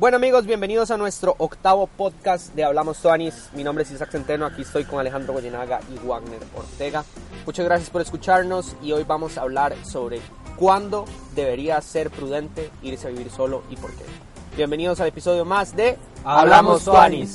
[0.00, 3.50] Bueno amigos, bienvenidos a nuestro octavo podcast de Hablamos Tuanis.
[3.52, 7.04] Mi nombre es Isaac Centeno, aquí estoy con Alejandro Goyenaga y Wagner Ortega.
[7.44, 10.22] Muchas gracias por escucharnos y hoy vamos a hablar sobre
[10.56, 14.04] cuándo debería ser prudente irse a vivir solo y por qué.
[14.56, 17.34] Bienvenidos al episodio más de Hablamos Tuanis.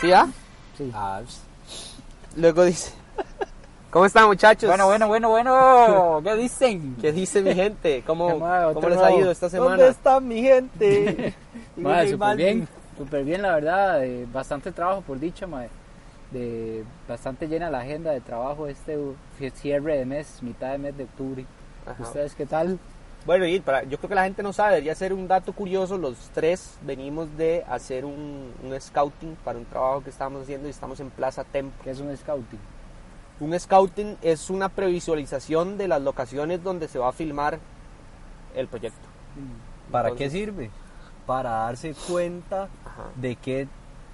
[0.00, 0.28] ¿Sí, ah?
[0.78, 0.88] Sí.
[0.94, 1.20] Ah,
[2.36, 2.92] Luego dice,
[3.92, 4.68] ¿cómo están muchachos?
[4.68, 6.20] Bueno, bueno, bueno, bueno.
[6.24, 6.96] ¿Qué dicen?
[7.00, 8.02] ¿Qué dice mi gente?
[8.04, 8.72] ¿Cómo, ¿Qué más?
[8.72, 9.76] cómo les ha ido esta semana?
[9.76, 11.34] ¿Dónde está mi gente?
[11.76, 15.70] Madre, súper bien, súper bien la verdad, eh, bastante trabajo por dicha, madre.
[16.30, 18.98] De, bastante llena la agenda de trabajo este
[19.54, 21.44] cierre de mes, mitad de mes de octubre.
[21.86, 22.02] Ajá.
[22.02, 22.78] ¿Ustedes qué tal?
[23.24, 25.96] Bueno, y para, yo creo que la gente no sabe, debería ser un dato curioso.
[25.98, 30.70] Los tres venimos de hacer un, un scouting para un trabajo que estábamos haciendo y
[30.70, 31.72] estamos en Plaza Tempo.
[31.84, 32.58] ¿Qué es un scouting?
[33.40, 37.58] Un scouting es una previsualización de las locaciones donde se va a filmar
[38.54, 39.00] el proyecto.
[39.90, 40.70] ¿Para Entonces- qué sirve?
[41.26, 43.04] Para darse cuenta Ajá.
[43.16, 43.68] de qué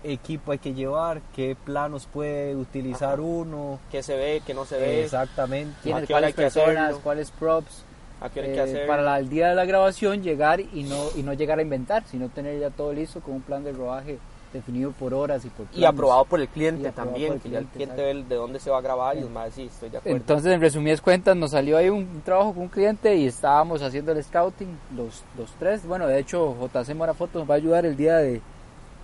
[0.05, 3.23] equipo hay que llevar, qué planos puede utilizar Ajá.
[3.23, 3.81] uno.
[3.91, 5.05] ¿Qué se ve, qué no se ve?
[5.05, 5.75] Exactamente.
[5.83, 7.01] ¿Quiénes, qué hora hay cuáles que personas, hacerlo?
[7.03, 7.85] cuáles props?
[8.21, 8.87] ¿A qué hay Eh, que hacer?
[8.87, 12.29] para el día de la grabación llegar y no, y no llegar a inventar, sino
[12.29, 14.19] tener ya todo listo con un plan de rodaje
[14.53, 15.89] definido por horas y por Y planos.
[15.95, 18.71] aprobado por el cliente Y también, el que ya el cliente, ve de dónde se
[18.71, 20.17] va a grabar y los más sí, estoy de acuerdo.
[20.17, 23.83] Entonces, en resumidas cuentas, nos salió ahí un, un trabajo con un cliente y estábamos
[23.83, 25.87] haciendo el scouting, los, los tres.
[25.87, 28.41] Bueno, de hecho, JC Mora Foto nos va a ayudar el día de,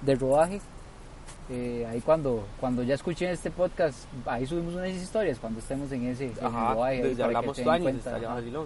[0.03, 0.61] de rodaje.
[1.51, 6.07] Eh, ahí cuando, cuando ya escuchen este podcast, ahí subimos unas historias cuando estemos en
[6.07, 6.83] ese en rodaje.
[6.83, 8.19] ahí que años, cuenta,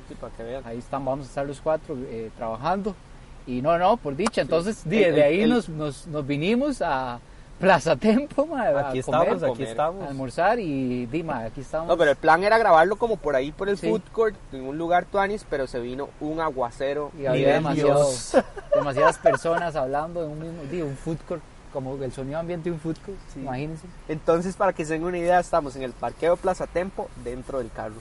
[0.09, 0.63] sí, para que vean.
[0.65, 2.95] Ahí están, vamos a estar los cuatro eh, trabajando.
[3.49, 4.43] Y no, no, por dicha.
[4.43, 7.19] Entonces, El- de, ahí el- nos, nos, nos vinimos a
[7.59, 10.09] Plaza Tempo, ma, a Aquí comer, estamos, aquí comer, a estamos.
[10.09, 11.89] almorzar y Dima, aquí estamos.
[11.89, 13.89] No, pero el plan era grabarlo como por ahí por el Sí.
[13.89, 17.11] food court, en un lugar tuanis, pero se vino un aguacero.
[17.19, 18.37] Y había demasiados,
[18.75, 22.75] demasiadas personas hablando en un mismo día, un food court, como el sonido ambiente de
[22.75, 23.41] un food court, Sí.
[23.41, 23.87] imagínense.
[24.09, 27.71] Entonces, para que se den una idea, estamos en el parqueo Plaza Tempo, dentro del
[27.73, 27.95] carro.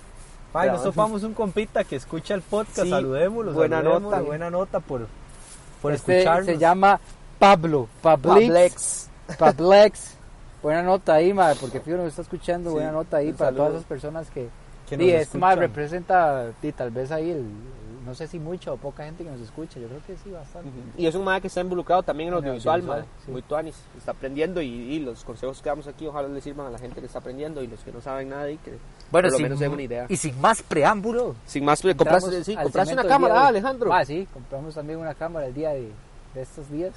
[0.54, 4.22] Ay, nos topamos un compita que escucha el podcast, Sí, saludémoslo, buena saludémoslo, nota.
[4.24, 5.08] buena nota por,
[5.82, 6.46] por Este escucharnos.
[6.46, 7.00] se llama
[7.40, 9.38] Pablo, Pablix, Pablex.
[9.38, 10.14] Pablex.
[10.64, 13.58] Buena nota ahí, madre, porque Fío nos está escuchando, Sí, buena nota ahí para saludo.
[13.64, 14.50] todas esas personas que...
[14.90, 17.46] nos este madre representa, di, tal vez ahí, el,
[18.08, 20.70] no sé si mucha o poca gente que nos escucha, yo creo que sí, bastante.
[20.98, 23.12] Y es un madre que está involucrado también en el audiovisual, audiovisual, madre.
[23.26, 23.32] sí.
[23.32, 23.76] Muy tuanis.
[23.98, 27.00] Está aprendiendo y, y los consejos que damos aquí, ojalá le sirvan a la gente
[27.02, 28.72] que está aprendiendo y los que no saben nada y que
[29.12, 30.06] Bueno, por lo sin- menos den una idea.
[30.10, 33.48] Y sin más preámbulo, Sin más, Entramos compraste, sí, compraste una cámara, de ah.
[33.48, 33.94] Alejandro.
[33.94, 35.92] Ah, sí, compramos también una cámara el día de,
[36.34, 36.94] de estos días.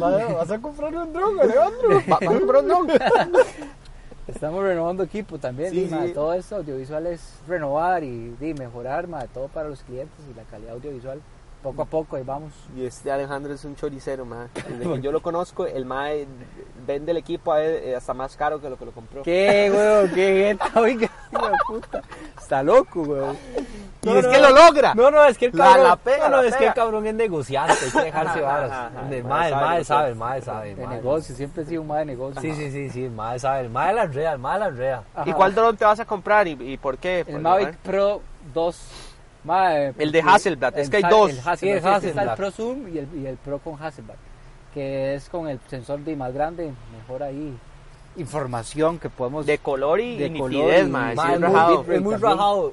[0.00, 1.88] ¿Vas a comprar un dron, Alejandro?
[2.10, 2.88] Va- ¿Vas a comprar un dron?
[4.28, 6.12] Estamos renovando equipo también, Sí, di, ma, sí.
[6.12, 10.74] todo esto audiovisual es renovar y mejorar, ma, todo para los clientes y la calidad
[10.74, 11.20] audiovisual.
[11.62, 12.52] Poco a poco, ahí vamos.
[12.76, 14.48] Y este Alejandro es un choricero, mae.
[14.68, 16.26] Desde que yo lo conozco, el mae
[16.86, 19.22] vende el equipo a él, eh, hasta más caro que lo que lo compró.
[19.22, 20.10] ¿Qué, weón?
[20.10, 20.70] ¿Qué jeta?
[20.80, 22.02] Oiga, hijo de puta.
[22.36, 23.36] Está loco, weón.
[24.02, 24.94] Y es que lo logra.
[24.94, 26.70] No, no, es que el cabrón, la pega, no, no, la es que pega.
[26.70, 28.92] el cabrón es negociante, hay que dejarse varas.
[29.08, 30.70] El mae, sabe el mae sabe.
[30.72, 32.40] el De negocio, siempre he sido un mae de negocio.
[32.40, 35.04] Sí, sí, sí, sí, el mae sabe, el mae la enrea, el mae la enrea.
[35.24, 37.20] ¿Y cuál dron te vas a comprar y, y por qué?
[37.20, 37.76] El Pues, Mavic mae.
[37.84, 38.20] Pro
[38.52, 39.11] 2.
[39.44, 41.30] Mae, El de Hasselblad, es que hay Ha- dos.
[41.30, 42.28] El Hasselblad, el sí, es que está Hasselblad.
[42.30, 44.14] el Pro Zoom y el, y el Pro con Hasselblad.
[44.72, 47.56] Que es con el sensor de más grande, mejor ahí.
[48.16, 49.46] Información que podemos.
[49.46, 51.84] De color y, De nitidez, Mae, es rajado.
[51.90, 52.72] es muy rajado.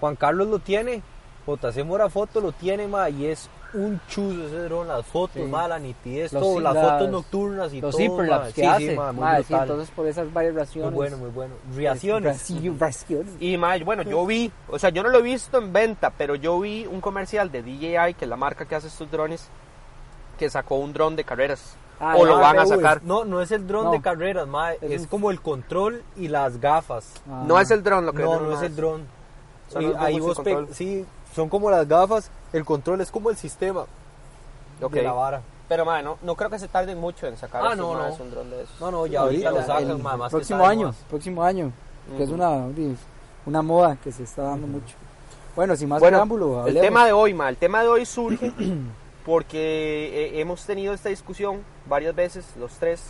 [0.00, 1.02] Juan Carlos lo tiene,
[1.46, 5.42] JC Mora Foto lo tiene, mae, y es un chuzo ese dron, las fotos, Sí.
[5.48, 8.16] mae, la nitidez, Los todo, las las- fotos nocturnas y los todo.
[8.18, 8.52] mae.
[8.52, 8.90] que sí, hace.
[8.90, 9.62] Sí, mae, muy brutal.
[9.62, 10.90] entonces por esas variaciones.
[10.90, 11.54] muy bueno, muy bueno.
[11.74, 12.50] Reacciones.
[12.78, 13.36] Reacciones.
[13.40, 16.34] Y mae, bueno, yo vi, o sea, yo no lo he visto en venta, pero
[16.34, 19.48] yo vi un comercial de DJI, que es la marca que hace estos drones,
[20.38, 21.76] que sacó un dron de carreras.
[22.02, 23.02] Ah, o lo ya, van a sacar.
[23.04, 23.90] No, no es el dron No.
[23.92, 27.12] de carreras, mae, Es es, un- como el control y las gafas.
[27.30, 27.44] Ah.
[27.46, 28.70] No es el dron lo que No, venden no es más.
[28.70, 29.06] el dron.
[29.74, 30.40] Los ahí vos
[30.72, 31.04] sí,
[31.34, 33.84] son como las gafas, el control es como el sistema
[34.82, 34.92] Ok.
[34.92, 35.42] de la vara.
[35.68, 38.12] Pero mae, no, no creo que se tarden mucho en sacar Ah, no, no.
[38.14, 38.80] un dron de esos.
[38.80, 40.96] No, no, ya Ahorita, lo sacan, más próximo año, más.
[41.08, 41.72] próximo año,
[42.16, 42.66] que es una,
[43.46, 44.96] una moda que se está dando mucho.
[45.54, 48.52] Bueno, sin más Bueno, preámbulo, el tema de hoy, ma, el tema de hoy surge
[49.26, 53.02] porque eh, hemos tenido esta discusión varias veces, los tres,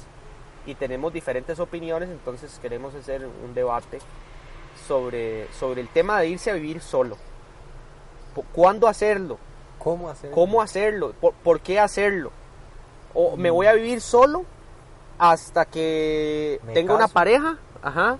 [0.66, 4.00] y tenemos diferentes opiniones, entonces queremos hacer un debate
[4.86, 7.16] sobre, sobre el tema de irse a vivir solo.
[8.34, 9.38] Cu- ¿Cuándo hacerlo?
[9.78, 10.30] ¿Cómo hacer?
[10.30, 11.12] ¿Cómo hacerlo?
[11.20, 12.30] ¿Por, por qué hacerlo?
[13.14, 14.44] ¿O me voy a vivir solo
[15.18, 17.58] hasta que Me tenga una pareja?
[17.82, 18.18] Ajá.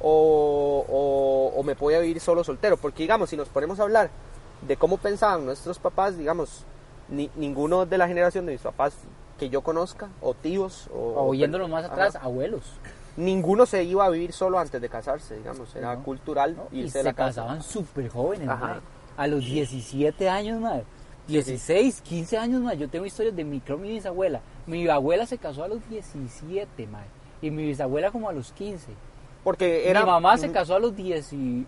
[0.00, 2.76] O, o- o me voy a vivir solo soltero.
[2.76, 4.10] Porque digamos, si nos ponemos a hablar
[4.62, 6.64] de cómo pensaban nuestros papás, digamos,
[7.08, 8.94] ni- ninguno de la generación de mis papás
[9.38, 11.28] que yo conozca, o tíos, o...
[11.28, 11.92] O yéndonos más Ajá.
[11.94, 12.62] atrás, abuelos.
[13.16, 15.74] Ninguno se iba a vivir solo antes de casarse, digamos.
[15.74, 16.02] Era No.
[16.02, 16.64] cultural ¿no?
[16.72, 17.40] irse Y se la casa.
[17.42, 18.80] casaban súper jóvenes, Ajá.
[19.20, 20.84] A los 17 años, madre.
[21.28, 22.78] 16, 15 años, madre.
[22.78, 24.40] Yo tengo historias de mi, creo, mi bisabuela.
[24.66, 27.08] Mi abuela se casó a los 17, madre.
[27.42, 28.86] Y mi bisabuela como a los 15.
[29.44, 30.00] Porque era...
[30.00, 31.66] Mi mamá se casó a los 10 y...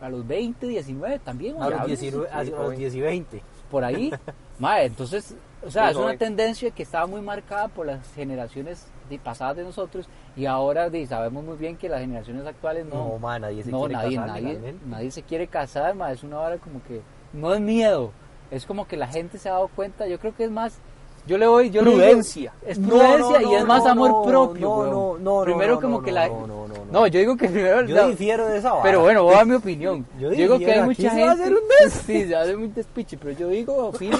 [0.00, 1.60] A los 20, 19 también.
[1.60, 1.88] A los mae.
[1.88, 2.78] 19 a los joven.
[2.78, 3.42] 10 y 20.
[3.70, 4.10] Por ahí.
[4.58, 5.34] madre, entonces...
[5.62, 6.18] O sea, Muy es una joven.
[6.18, 8.86] tendencia que estaba muy marcada por las generaciones
[9.18, 13.18] pasadas de nosotros y ahora de- sabemos muy bien que las generaciones actuales No, no,
[13.18, 16.40] ma, nadie se no, quiere nadie, casar nadie, nadie se quiere casar, ma, es una
[16.40, 17.00] hora como que
[17.32, 18.12] no es miedo,
[18.50, 20.78] es como que la gente se ha dado cuenta, yo creo que es más,
[21.26, 22.52] yo le voy, yo le digo- Prudencia.
[22.66, 24.90] es No, prudencia no, y es no, más no, amor no, propio, no, weón.
[24.90, 26.84] no, no, primero no, como no, que no, la, no, no, no, no.
[26.92, 28.82] no, yo digo que primero, Yo no, difiero de esa vara.
[28.82, 30.06] pero bueno, voy a dar mi opinión.
[30.18, 31.42] Yo Yo, digo que hay mucha aquí se va a gente.
[31.42, 34.18] hacer un Sí, se va a hacer un despiche, pero yo digo, opino,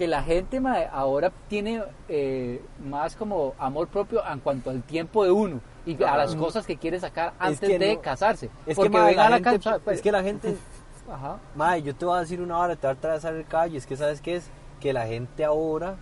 [0.00, 5.24] que la gente mae, ahora tiene eh, más como amor propio en cuanto al tiempo
[5.24, 8.48] de uno y a las cosas que quiere sacar antes que de no- casarse.
[8.64, 9.78] Es Porque que, la la gente, casa.
[9.84, 10.56] pues, es que la gente,
[11.12, 11.36] Ajá.
[11.54, 13.86] Mae, yo te voy a decir una hora, te voy a atravesar el calle, es
[13.86, 14.48] que sabes qué es,
[14.80, 15.96] que la gente ahora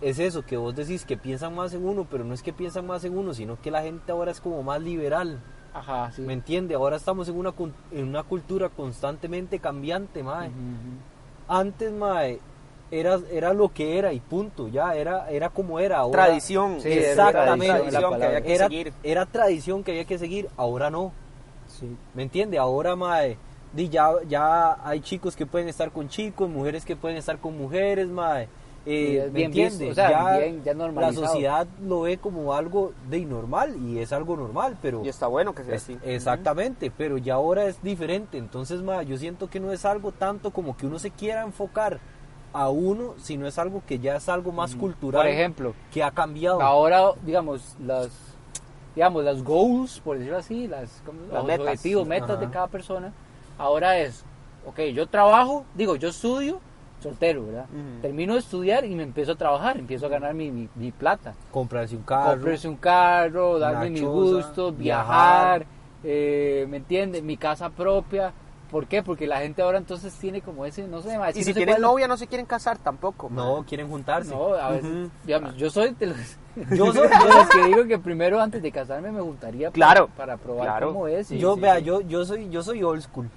[0.00, 2.86] es eso, que vos decís que piensan más en uno, pero no es que piensan
[2.86, 5.40] más en uno, sino que la gente ahora es como más liberal,
[5.74, 6.22] Ajá, sí.
[6.22, 6.76] ¿me entiende?
[6.76, 7.52] Ahora estamos en una,
[7.90, 10.50] en una cultura constantemente cambiante, mae.
[10.50, 11.52] Ujú, ujú.
[11.52, 12.38] Antes, mae,
[12.90, 15.98] era, era lo que era y punto, ya, era, era como era.
[15.98, 16.80] Ahora, Tradición.
[16.80, 17.66] Sí, era exactamente.
[17.74, 18.92] Tradición que había que era, seguir.
[19.02, 21.12] era tradición que había que seguir, ahora no.
[21.68, 21.96] Sí.
[22.14, 22.58] ¿Me entiende?
[22.58, 23.36] Ahora, mae,
[23.74, 28.08] ya, ya hay chicos que pueden estar con chicos, mujeres que pueden estar con mujeres,
[28.08, 28.48] mae.
[28.88, 29.86] Eh, ¿Me entiende?
[29.86, 33.98] visto, o sea, ya, bien- ya la sociedad lo ve como algo de normal y
[33.98, 35.04] es algo normal, pero...
[35.04, 35.98] Y está bueno que sea es- así.
[36.04, 38.38] exactamente, pero ya ahora es diferente.
[38.38, 41.98] Entonces, mae, yo siento que no es algo tanto como que uno se quiera enfocar
[42.56, 45.22] a uno, sino es algo que ya es algo más cultural.
[45.22, 46.62] Por ejemplo, que ha cambiado.
[46.62, 48.10] ahora, digamos, las
[48.94, 51.02] digamos, las goals, por decirlo así, las,
[51.44, 51.60] metas.
[51.60, 52.40] objetivos, metas Ajá.
[52.40, 53.12] de cada persona,
[53.58, 54.24] ahora es,
[54.64, 56.60] ok, yo trabajo, digo, yo estudio,
[57.02, 57.66] soltero, ¿verdad?
[58.00, 61.34] Termino de estudiar y me empiezo a trabajar, empiezo a ganar mi, mi, mi plata.
[61.50, 62.30] comprarse un carro.
[62.32, 65.58] Comprarse un carro, darme mis gustos, viajar.
[65.58, 65.66] viajar,
[66.02, 67.22] eh, ¿me entiendes?
[67.22, 68.32] Mi casa propia.
[68.70, 69.02] ¿Por qué?
[69.02, 71.56] Porque la gente ahora entonces tiene como ese, no sé, ma, es Y si no
[71.56, 73.28] tienen novia no se quieren casar tampoco.
[73.30, 73.64] No, man.
[73.64, 74.30] quieren juntarse.
[74.34, 75.10] No, a veces, Ujú.
[75.24, 76.16] digamos, yo soy de los,
[76.76, 80.08] Yo soy- de los que digo que primero antes de casarme me juntaría para- Claro,
[80.16, 80.88] para, probar claro.
[80.88, 81.30] cómo es.
[81.30, 81.84] y- yo, sí, vea, sí.
[81.84, 83.30] yo, yo soy, yo soy old school.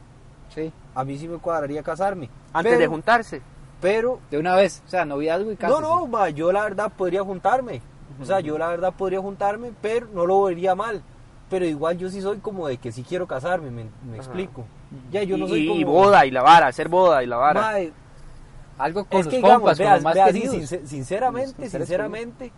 [0.53, 2.27] Sí, A mí sí me cuadraría casarme.
[2.51, 3.41] Antes pero, de juntarse.
[3.81, 5.79] Pero, de una vez, o sea, noviazgo y casa.
[5.79, 7.81] no, no, ma, yo la verdad podría juntarme.
[8.19, 11.01] O sea, yo la verdad podría juntarme, pero no lo vería mal.
[11.51, 14.65] Pero igual yo sí soy como de que sí quiero casarme, me, me explico.
[15.11, 15.79] Ya, yo no y, soy como...
[15.79, 17.79] y boda y la vara, hacer boda y la vara.
[18.77, 20.55] Algo con es los que digamos, compas, con los más vea, sí, queridos.
[20.55, 22.51] sincer- sinceramente, sinceramente,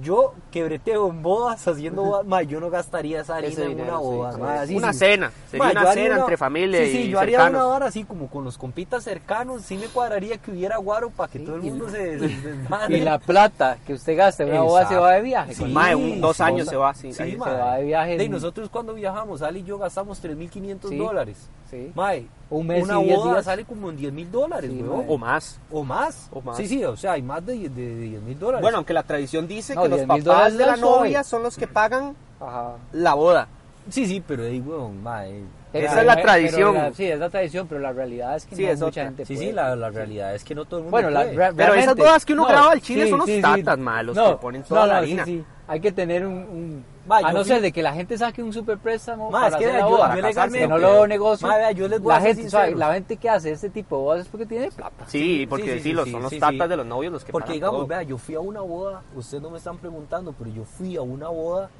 [0.00, 3.68] yo que breteo en bodas, haciendo bodas, ma, yo no gastaría esa harina Ese en
[3.70, 4.32] dinero, una boda.
[4.32, 4.40] sí.
[4.40, 4.98] ma, así, una sí.
[5.00, 5.32] cena.
[5.50, 7.62] Sería Ma, una cena una- entre familia sí, sí, y yo haría cercanos.
[7.64, 11.30] una hora así como con los compitas cercanos, sí me cuadraría que hubiera guaro para
[11.30, 12.96] que Sí, todo el y- mundo se, se desmadre.
[12.96, 15.66] Y la plata que usted gasta en una boda se va de viaje.
[15.66, 17.12] Mae, un- dos años se va así.
[17.12, 18.22] Sí, se va de viaje.
[18.24, 20.96] En- nosotros cuando viajamos, Ali y yo gastamos 3.500 Sí.
[20.96, 21.36] dólares.
[21.70, 21.90] Sí.
[21.94, 23.44] Mae, Un mes una y 10 boda días.
[23.46, 25.04] sale como en 10 mil dólares, Sí, weón.
[25.08, 25.58] O más.
[25.70, 26.28] O más.
[26.32, 26.56] O más.
[26.56, 28.62] Sí, sí, o sea, hay más de, de, 10 mil dólares.
[28.62, 31.24] Bueno, aunque la tradición dice No, que los 10 mil papás dólares de la novia
[31.24, 32.74] son los que pagan Ajá.
[32.92, 33.48] la boda.
[33.88, 35.42] sí, sí, pero ahí, weón, mae.
[35.72, 36.74] Pero Esa es la tradición.
[36.74, 39.04] la- sí, es la tradición, pero la realidad es que Sí, no es mucha otra.
[39.04, 39.46] gente Sí, puede.
[39.48, 41.34] sí, la, la realidad es que no todo el mundo Bueno, la, puede.
[41.36, 43.80] re- Pero esas bodas que uno graba al chile son unos sí, tatas, sí.
[43.80, 45.24] ma, los No, que ponen toda no, la no, harina.
[45.24, 45.44] sí, sí.
[45.68, 46.34] Hay que tener un...
[46.34, 49.40] un- Ma, a no fui- ser de que la gente saque un super préstamo Ma,
[49.42, 51.48] para es que hacer la yo- boda, yo que no lo negocio.
[51.48, 54.02] Ma, vea, yo les voy la a gente, la gente que hace este tipo de
[54.02, 55.04] bodas es porque tiene plata.
[55.08, 56.68] Sí, porque sí, sí, sí, los, sí, son los sí, tatas sí.
[56.68, 57.86] de los novios los que Porque digamos, todo.
[57.88, 61.00] vea, yo fui a una boda, ustedes no me están preguntando, pero yo fui a
[61.02, 61.70] una boda.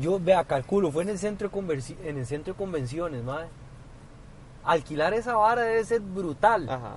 [0.00, 3.48] Yo, vea, calculo, fue en el centro de, conversi- en el centro de convenciones, madre.
[4.64, 6.68] Alquilar esa vara debe ser brutal.
[6.68, 6.96] Ajá.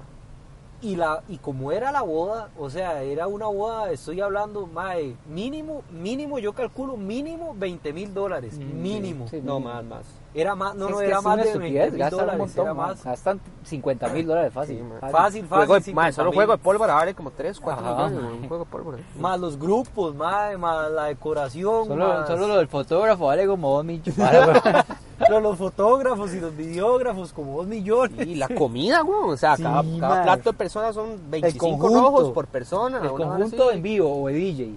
[0.81, 5.15] Y, la, y como era la boda, o sea, era una boda, estoy hablando, mae,
[5.29, 9.27] mínimo, mínimo, yo calculo mínimo 20 mil dólares, Mm, mínimo.
[9.29, 9.41] sí, sí.
[9.45, 10.03] No, más, más.
[10.35, 12.73] Era más, no, Es no, era más de 20 estupidez, mil gastan un montón, era
[12.73, 13.03] más.
[13.03, 15.11] gastan 50 mil dólares fácil, Sí, fácil.
[15.11, 15.85] Fácil, Juego fácil.
[15.85, 18.31] de, ma, 50 solo juego de pólvora vale como 3, 4 Ajá, millones.
[18.41, 18.97] Un juego de pólvora.
[19.19, 23.69] Más los grupos, mae, más la decoración, Solo, más solo lo del fotógrafo vale como
[23.75, 24.15] 2 millones.
[24.15, 24.93] Para-
[25.29, 28.25] los, los fotógrafos y los videógrafos, como dos millones.
[28.27, 29.19] Y la comida, güey.
[29.29, 32.01] O sea, Sí, cada, plato de personas son 25 conjunto.
[32.01, 32.99] rojos por persona.
[33.03, 34.75] el conjunto en vivo o de DJ.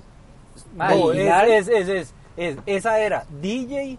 [0.76, 3.98] Ma, No, y es, dar- es, es, es, es- esa era DJ,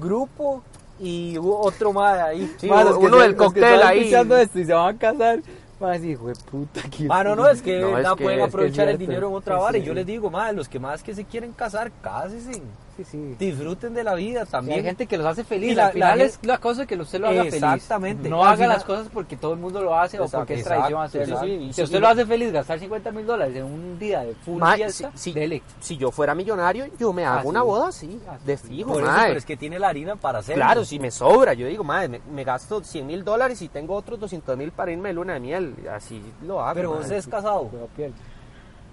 [0.00, 0.62] grupo
[1.00, 2.46] y hubo otro más ahí.
[2.58, 3.98] Sí, que uno se- del cóctel están ahí.
[4.00, 5.40] escuchando esto y se van a casar.
[5.78, 6.80] Más hijo de puta.
[6.88, 8.96] que- Ah, no, no, es que, No, es que- pueden es que es aprovechar el
[8.98, 9.78] dinero en otra Sí, vara.
[9.78, 12.62] Y yo les digo, madre, los que más que se quieren casar, cásense.
[12.96, 13.36] Sí, sí.
[13.38, 14.78] Disfruten de la vida Sí, también.
[14.78, 15.72] hay gente que los hace feliz.
[15.72, 17.54] Y la- al final la es la cosa que usted lo haga feliz.
[17.54, 18.28] Exactamente.
[18.28, 20.54] No Al haga final- las cosas porque todo el mundo lo hace o Exacto, porque
[20.54, 21.40] es tradición hacerlo.
[21.40, 23.64] sí, sí, y si sí, usted y- lo hace feliz gastar 50 mil dólares en
[23.64, 25.62] un día de full Ma, fiesta, si- si- dele.
[25.80, 28.68] Si yo fuera millonario, yo me hago una boda así, de sí.
[28.68, 30.64] fijo, Por eso, pero es que tiene la harina para hacerlo.
[30.64, 33.94] Claro, si me sobra, yo digo, madre, me, me gasto 100 mil dólares y tengo
[33.94, 35.74] otros 200 mil para irme de luna de miel.
[35.92, 36.74] Así lo hago.
[36.74, 36.98] Pero mae.
[37.00, 37.70] vos es casado.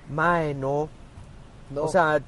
[0.10, 0.90] Mae, no.
[1.70, 1.84] No.
[1.84, 2.20] O sea,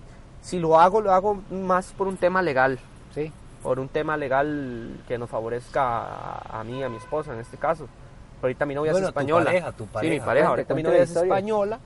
[0.46, 2.78] si lo hago, lo hago más por un tema legal.
[3.16, 3.32] Sí.
[3.64, 7.58] Por un tema legal que nos favorezca a, a mí, a mi esposa en este
[7.58, 7.86] caso.
[8.36, 9.46] Pero ahorita mi novia Bueno, es tu española.
[9.46, 10.26] pareja, tu Sí, mi pareja.
[10.26, 10.48] pareja.
[10.50, 11.80] Ahorita mi novia es española.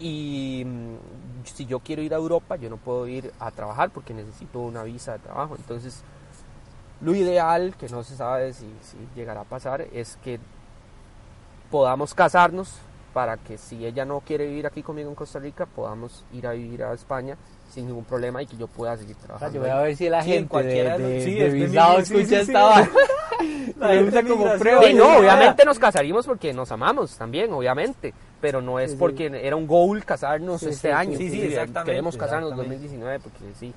[0.00, 0.96] Y mm,
[1.44, 4.82] si yo quiero ir a Europa, yo no puedo ir a trabajar porque necesito una
[4.82, 5.54] visa de trabajo.
[5.54, 6.02] Entonces,
[7.02, 10.40] lo ideal, que no se sabe si, si llegará a pasar, es que
[11.70, 12.74] podamos casarnos
[13.14, 16.52] para que si ella no quiere vivir aquí conmigo en Costa Rica, podamos ir a
[16.52, 17.36] vivir a España
[17.72, 19.54] sin ningún problema y que yo pueda seguir O sea, trabajando.
[19.54, 22.26] yo voy a ver si la gente de, cualquiera de de, sí, de escucha sí,
[22.26, 22.34] sí.
[22.34, 22.88] esta.
[23.78, 24.82] La como prueba.
[24.84, 28.14] Sí, no, obviamente nos casaríamos porque nos amamos también, obviamente.
[28.40, 29.00] Pero no es Sí, sí.
[29.00, 31.16] porque era un goal casarnos Sí, este sí, año.
[31.16, 32.88] sí, sí, exactamente, Queremos casarnos en exactamente.
[32.88, 33.72] 2019 porque sí.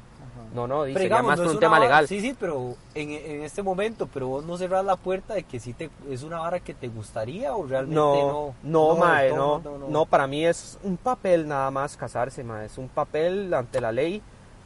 [0.55, 2.07] No, no, Pero sería digamos, más no por es un tema vara- legal.
[2.07, 5.59] Sí, sí, pero en, en este momento, pero vos no cerrás la puerta de que
[5.59, 8.89] sí te, es una vara que te gustaría o realmente No, no.
[8.89, 12.77] no, mae, todo, no, no, para mí es un papel nada más casarse, mae, es
[12.77, 14.21] un papel ante la ley,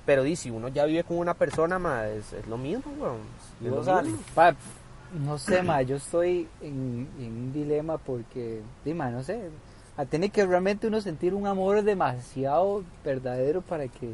[0.05, 3.17] pero di, si uno ya vive con una persona, mae, es, es lo mismo, weón,
[3.59, 4.23] Y es lo vos, Ale, mismo.
[4.35, 4.55] Pa-
[5.25, 9.49] no sé, ma, yo estoy en, en un dilema porque, dime, no sé,
[10.11, 14.13] tiene que realmente uno sentir un amor demasiado verdadero para que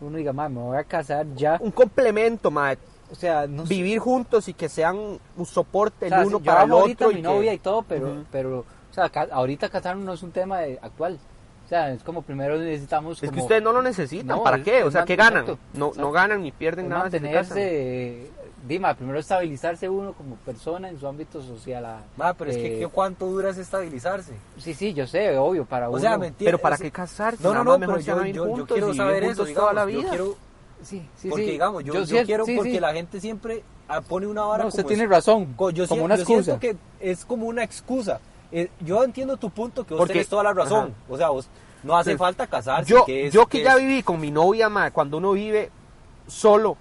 [0.00, 1.58] uno diga, ma, me voy a casar ya.
[1.60, 2.76] Un complemento, mae,
[3.10, 3.74] O sea, no sé.
[3.74, 4.96] vivir juntos y que sean
[5.36, 7.08] un soporte O el uno para el ahorita otro.
[7.08, 10.12] a mi y que- novia y todo, pero, pero, o sea, ca- ahorita casarnos no
[10.12, 11.18] es un tema de- actual.
[11.64, 14.58] O sea, es como primero necesitamos Es como que ustedes no lo necesitan, No, ¿para
[14.58, 14.82] es- qué?
[14.84, 15.42] O es sea, ¿qué ganan?
[15.44, 17.02] exacto, No, no ganan ni pierden es nada.
[17.02, 18.30] mantenerse,
[18.66, 21.84] Dima, primero estabilizarse uno como persona en su ámbito social.
[21.84, 24.32] a- Ma, pero es que eh, ¿qué- ¿cuánto dura ese estabilizarse?
[24.58, 26.00] Sí, sí, yo sé, obvio, para O uno.
[26.00, 26.46] sea, ¿me entiendes?
[26.46, 27.42] Pero ¿para Es- qué casarse?
[27.42, 30.02] No, no, no, pero yo, yo, yo quiero saber eso, toda la vida.
[30.02, 30.34] yo quiero,
[30.82, 31.50] Sí, sí, porque sí.
[31.52, 32.80] digamos, yo, yo quiero, sí, porque sí.
[32.80, 35.86] la gente siempre ah, pone una vara No, usted como tiene es- razón, co- yo,
[35.86, 36.60] como una yo siento excusa.
[36.60, 36.76] que
[37.10, 38.20] es como una excusa.
[38.50, 40.86] Eh, yo entiendo tu punto, que vos Porque- tenés toda la razón.
[40.86, 41.12] ajá.
[41.12, 41.48] O sea, vos
[41.84, 42.90] no hace Entonces, falta casarse.
[42.90, 45.70] Yo que es- yo que ya es- viví con mi novia, ma, cuando uno vive
[46.26, 46.76] solo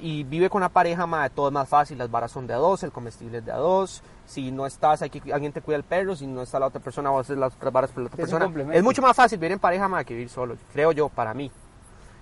[0.00, 1.98] y vive con una pareja, ma, todo es más fácil.
[1.98, 4.02] Las varas son de a dos, el comestible es de a dos.
[4.26, 6.16] Si no estás, hay que, alguien te cuida el perro.
[6.16, 8.30] Si no está la otra persona, vos haces las otras varas por la otra Es
[8.30, 8.74] persona.
[8.74, 11.48] Es mucho más fácil vivir en pareja, ma, que vivir solo, creo yo, para mí.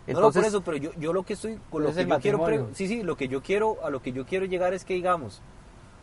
[0.07, 2.07] no, no, Entonces, por eso, pero yo, yo lo que estoy, con lo Es que
[2.07, 4.85] yo quiero, sí, sí, lo que yo quiero, a lo que yo quiero llegar es
[4.85, 5.41] que digamos,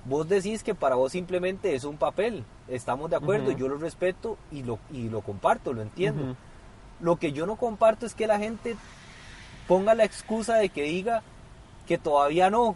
[0.05, 4.37] vos decís que para vos simplemente es un papel, estamos de acuerdo, yo lo respeto
[4.51, 6.35] y lo, y lo comparto, lo entiendo.
[6.99, 8.75] Lo que yo no comparto es que la gente
[9.67, 11.23] ponga la excusa de que diga
[11.87, 12.75] que todavía no,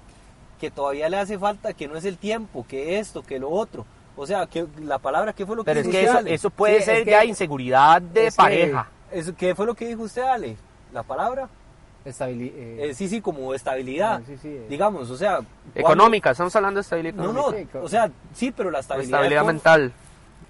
[0.59, 3.85] que todavía le hace falta, que no es el tiempo, que esto, que lo otro.
[4.17, 6.17] O sea, que la palabra, ¿qué fue lo que Pero es dijo que usted, eso,
[6.19, 6.33] Ale?
[6.33, 8.87] eso puede Sí, es ser que- ya inseguridad de es que- pareja.
[9.11, 10.55] Eso, ¿Qué fue lo que dijo usted, Ale?
[10.93, 11.47] La palabra.
[12.05, 14.21] Estabili- eh, Eh, sí, sí, como estabilidad.
[14.27, 14.65] sí, sí, eh.
[14.69, 15.39] Digamos, o sea...
[15.73, 17.79] Económica, estamos hablando de estabilidad No, económica.
[17.79, 19.19] no, o sea, sí, pero la estabilidad...
[19.19, 19.53] estabilidad ¿cómo?
[19.53, 19.93] mental.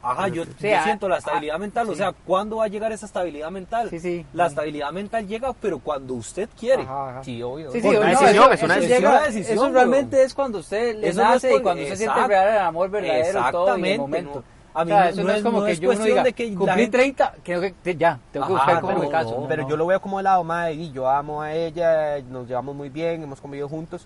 [0.05, 2.67] Ajá, yo, Sí, yo ah, siento la ah, estabilidad mental, o sea, ¿cuándo va a
[2.67, 3.89] llegar esa estabilidad mental?
[3.89, 4.25] Sí, sí.
[4.33, 6.83] La estabilidad mental llega, pero cuando usted quiere.
[6.83, 7.23] Ajá, ajá.
[7.23, 7.71] Sí, obvio.
[7.71, 9.11] Sí, sí, no, una eso- decisión, es una llega- decisión.
[9.11, 12.47] Una decisión, Eso realmente es cuando usted le Eso no y cuando usted siente real
[12.49, 14.39] el amor verdadero y todo en el Exactamente, momento.
[14.39, 14.55] no.
[14.77, 15.87] A mí O sea, no- eso no no es es- como no que es yo
[15.89, 18.61] uno cuestión diga, de que cumplí gente- 30, creo que te- ya, tengo que Ajá,
[18.63, 19.45] buscar como no, me caso.
[19.47, 19.69] Pero no.
[19.69, 22.89] yo lo veo como de lado, madre, y yo amo a ella, nos llevamos muy
[22.89, 24.05] bien, hemos convivido juntos.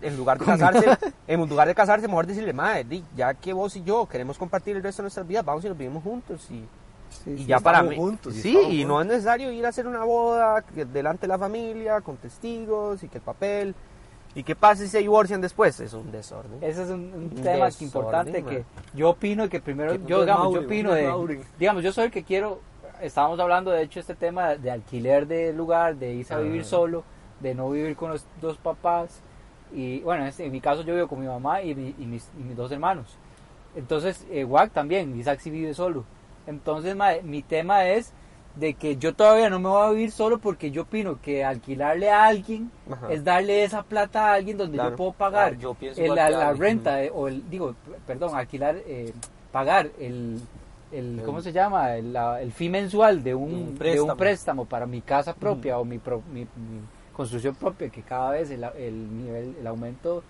[0.00, 0.86] En lugar de casarse,
[1.26, 4.76] en lugar de casarse, mejor decirle, madre, di, ya que vos y yo queremos compartir
[4.76, 6.46] el resto de nuestras vidas, vamos y nos vivimos juntos.
[6.50, 6.64] Y,
[7.24, 7.96] Sí, y sí, ya para mí.
[7.96, 11.28] juntos, y sí, y no es necesario ir a hacer una boda que- delante de
[11.28, 13.74] la familia, con testigos, y que el papel.
[14.34, 15.80] ¿Y qué pasa si se divorcian después?
[15.80, 16.58] Es un desorden.
[16.62, 18.50] Ese es un, tema desorden, que importante man.
[18.50, 18.64] que
[18.94, 21.40] yo opino que primero, yo digamos, Mauri, yo opino de, Mauri.
[21.58, 22.60] digamos, yo soy el que quiero,
[23.00, 26.70] estábamos hablando de hecho este tema de alquiler de lugar, de irse a vivir Ajá.
[26.70, 27.04] solo,
[27.40, 29.20] de no vivir con los dos papás
[29.72, 32.28] y bueno, este, en mi caso yo vivo con mi mamá y, mi- y mis,
[32.38, 33.16] y mis dos hermanos.
[33.76, 36.04] Entonces, eh, Wack también, Isaac sí vive solo.
[36.46, 38.12] Entonces, mae, mi tema es
[38.56, 42.10] de que yo todavía no me voy a vivir solo porque yo opino que alquilarle
[42.10, 43.12] a alguien Ajá.
[43.12, 44.90] es darle esa plata a alguien donde Claro.
[44.90, 49.12] yo puedo pagar yo pienso el- la, renta eh, o el digo perdón alquilar eh,
[49.52, 50.40] pagar el,
[50.90, 54.16] el cómo se llama el, la- el fee mensual de un, Un de un préstamo.
[54.16, 56.80] préstamo para mi casa propia o mi, pro- mi, mi
[57.18, 60.22] construcción propia que cada vez el, el nivel el aumento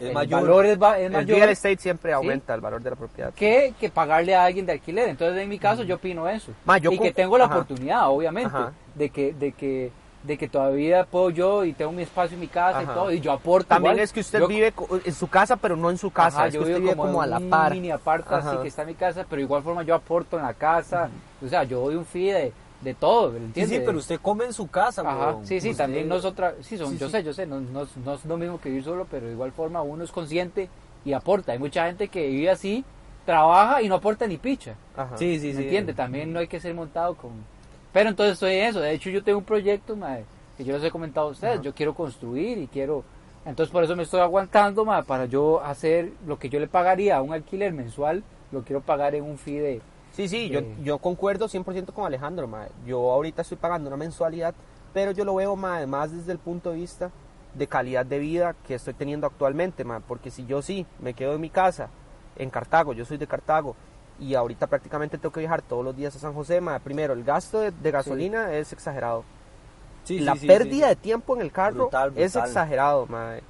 [0.00, 0.40] Es el mayor.
[0.40, 3.34] valor es, es El mayor real estate siempre aumenta el valor de la propiedad.
[3.34, 5.10] que, que pagarle a alguien de alquiler.
[5.10, 6.52] Entonces, en mi caso, yo opino eso.
[6.64, 7.54] Ma, yo y que tengo la Ajá.
[7.58, 8.72] oportunidad, obviamente, Ajá.
[8.94, 12.46] de que, de que de que todavía puedo yo y tengo mi espacio en mi
[12.46, 12.92] casa Ajá.
[12.92, 13.66] y todo, y yo aporto.
[13.66, 14.04] También igual.
[14.04, 14.72] es que usted Yo- vive
[15.04, 16.38] en su casa, pero no en su casa.
[16.38, 17.72] Ajá, es que yo usted vivo vive como, como a la par.
[17.72, 20.44] mini aparta así que está en mi casa, pero de igual forma yo aporto en
[20.44, 21.10] la casa.
[21.44, 23.78] O sea, yo doy un fee de, de todo, Sí, ¿entiendes?
[23.78, 26.54] sí, pero usted come en su casa, Ajá, sí, sí, Usted- también no es otra,
[26.62, 27.12] sí, son, Sí, yo sí.
[27.12, 29.52] sé, yo sé, no, no, no es lo mismo que vivir solo, pero de igual
[29.52, 30.68] forma uno es consciente
[31.04, 31.52] y aporta.
[31.52, 32.84] Hay mucha gente que vive así,
[33.24, 34.74] trabaja y no aporta ni picha.
[34.96, 35.16] Ajá.
[35.16, 35.62] Sí, sí, ¿Me sí.
[35.62, 35.94] entiende?
[35.94, 37.30] También no hay que ser montado con...
[37.92, 38.80] Pero entonces estoy en eso.
[38.80, 40.24] De hecho, yo tengo un proyecto, mae,
[40.56, 41.60] que yo les he comentado a ustedes.
[41.60, 43.04] Yo quiero construir y quiero...
[43.44, 47.16] Entonces por eso me estoy aguantando, mae, para yo hacer lo que yo le pagaría
[47.16, 49.80] a un alquiler mensual, lo quiero pagar en un fee de...
[50.12, 52.68] Sí, sí, yo, yo concuerdo 100% con Alejandro, mae.
[52.86, 54.54] Yo ahorita estoy pagando una mensualidad,
[54.92, 57.10] pero yo lo veo mae, más desde el punto de vista
[57.54, 60.00] de calidad de vida que estoy teniendo actualmente, mae.
[60.06, 61.88] Porque si yo sí me quedo en mi casa,
[62.36, 63.74] en Cartago, yo soy de Cartago,
[64.20, 66.78] y ahorita prácticamente tengo que viajar todos los días a San José, mae.
[66.80, 69.24] Primero, el gasto de, de gasolina es exagerado.
[70.04, 73.42] Sí, la sí, pérdida de tiempo en el carro Brutal, es exagerado, mae.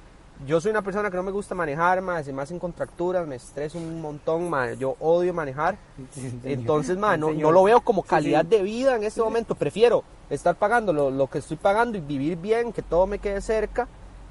[0.45, 3.35] Yo soy una persona que no me gusta manejar, mae, se me hacen contracturas, me
[3.35, 4.51] estreso un montón.
[4.77, 5.77] Yo odio manejar.
[6.43, 9.55] Entonces, no, no lo veo como calidad de vida en este momento.
[9.55, 13.41] Prefiero estar pagando lo, lo que estoy pagando y vivir bien, que todo me quede
[13.41, 13.87] cerca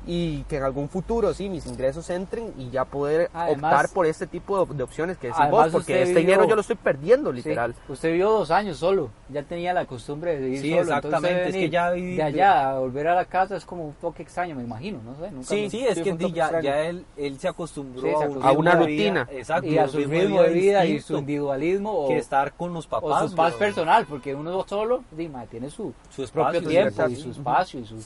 [0.06, 4.06] y que en algún futuro, sí, mis ingresos entren y ya poder Además- optar por
[4.06, 6.76] este tipo de, de opciones que decís vos, porque este vivió- dinero yo lo estoy
[6.76, 7.74] perdiendo, Sí, literal.
[7.88, 10.80] Usted vivió dos años solo, ya tenía la costumbre de vivir Sí, solo.
[10.82, 13.84] entonces exactamente, es que ya viví- De allá a volver a la casa es como
[13.86, 15.30] un toque extraño, me imagino, no sé.
[15.30, 18.14] Nunca Sí, me- sí, es sí, que ya, ya él, él se acostumbró Sí, se
[18.14, 18.48] acostumbró.
[18.48, 19.24] A una rutina.
[19.24, 22.74] vida, exacto, y a su ritmo de vida y su individualismo o, que estar con
[22.74, 23.30] los o papás.
[23.30, 25.04] su paz personal, porque uno solo
[25.50, 27.22] tiene su, Su propio espacio, tiempo y sí.
[27.22, 27.96] su espacio y, su,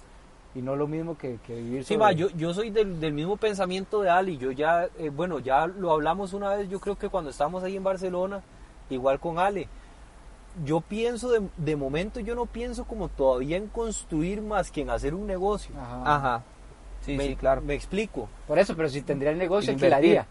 [0.57, 3.37] y no lo mismo que, que vivir Sí, va, yo, yo soy del, del mismo
[3.37, 4.39] pensamiento de Ali.
[4.39, 7.77] Yo ya, eh, bueno, ya lo hablamos una vez, yo creo que cuando estábamos ahí
[7.77, 8.41] en Barcelona,
[8.89, 9.69] igual con Ale.
[10.65, 14.89] Yo pienso, de, de momento, yo no pienso como todavía en construir más que en
[14.91, 15.75] hacer un negocio.
[15.79, 16.17] Ajá.
[16.17, 16.43] Ajá.
[17.03, 17.61] Sí, me, sí, claro.
[17.61, 18.29] Me explico.
[18.49, 20.27] Por eso, pero si tendría el negocio, alquilaría.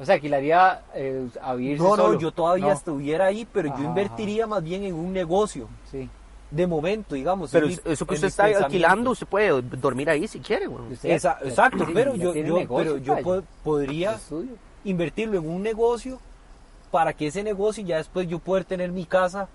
[0.00, 2.18] O sea, alquilaría eh, a vivirse No, no, solo.
[2.18, 5.68] yo todavía No, estuviera ahí, pero Ajá, yo invertiría más bien en un negocio.
[5.90, 6.08] Sí.
[6.50, 7.50] De momento, digamos.
[7.52, 10.66] Pero mi- eso que usted está alquilando, usted puede dormir ahí si quiere.
[10.66, 14.18] Usted- Esa- exacto, sí, pero yo, yo, negocio, pero yo po- podría
[14.84, 16.18] invertirlo en un negocio
[16.90, 19.48] para que ese negocio ya después yo poder tener mi casa.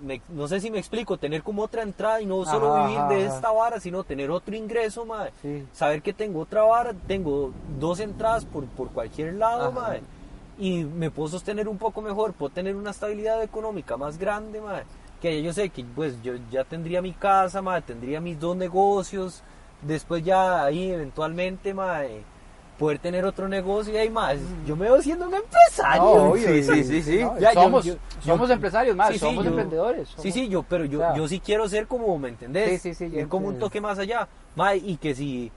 [0.00, 2.98] me- no sé si me explico, tener como otra entrada y no solo Ajá, vivir
[2.98, 3.34] ajá, de ajá.
[3.36, 5.30] esta vara, sino tener otro ingreso, madre.
[5.42, 5.64] Sí.
[5.72, 9.70] Saber que tengo otra vara, tengo dos entradas por, por cualquier lado, Ajá.
[9.70, 10.02] madre.
[10.58, 14.86] Y me puedo sostener un poco mejor, puedo tener una estabilidad económica más grande, madre.
[15.22, 19.42] Que yo sé que pues yo ya tendría mi casa, madre, tendría mis dos negocios,
[19.80, 22.22] después ya ahí eventualmente, madre,
[22.76, 24.36] poder tener otro negocio y ahí más.
[24.66, 26.02] Yo me veo siendo un empresario.
[26.02, 27.22] No, obvio, sí, sí, sí, sí.
[27.22, 30.08] no, Ya, yo- somos yo- somos yo- empresarios más, Sí, sí, somos emprendedores.
[30.08, 32.82] Sí, somos- sí, yo, pero yo, o sea, yo sí quiero ser como, ¿me entendés?
[32.82, 34.26] Sí, sí, sí, Ir como un toque más allá.
[34.56, 35.52] Mae, y que si,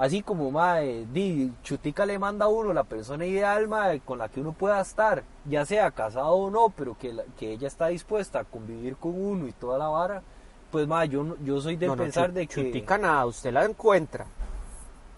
[0.00, 4.28] así como, mae, di, Chutica le manda a uno la persona ideal, mae, con la
[4.28, 7.88] que uno pueda estar, ya sea casado o no, pero que, la- que ella está
[7.88, 10.22] dispuesta a convivir con uno y toda la vara,
[10.72, 12.54] pues, mae, yo, yo soy de No, no, pensar de que...
[12.54, 14.26] Chutica nada, usted la encuentra.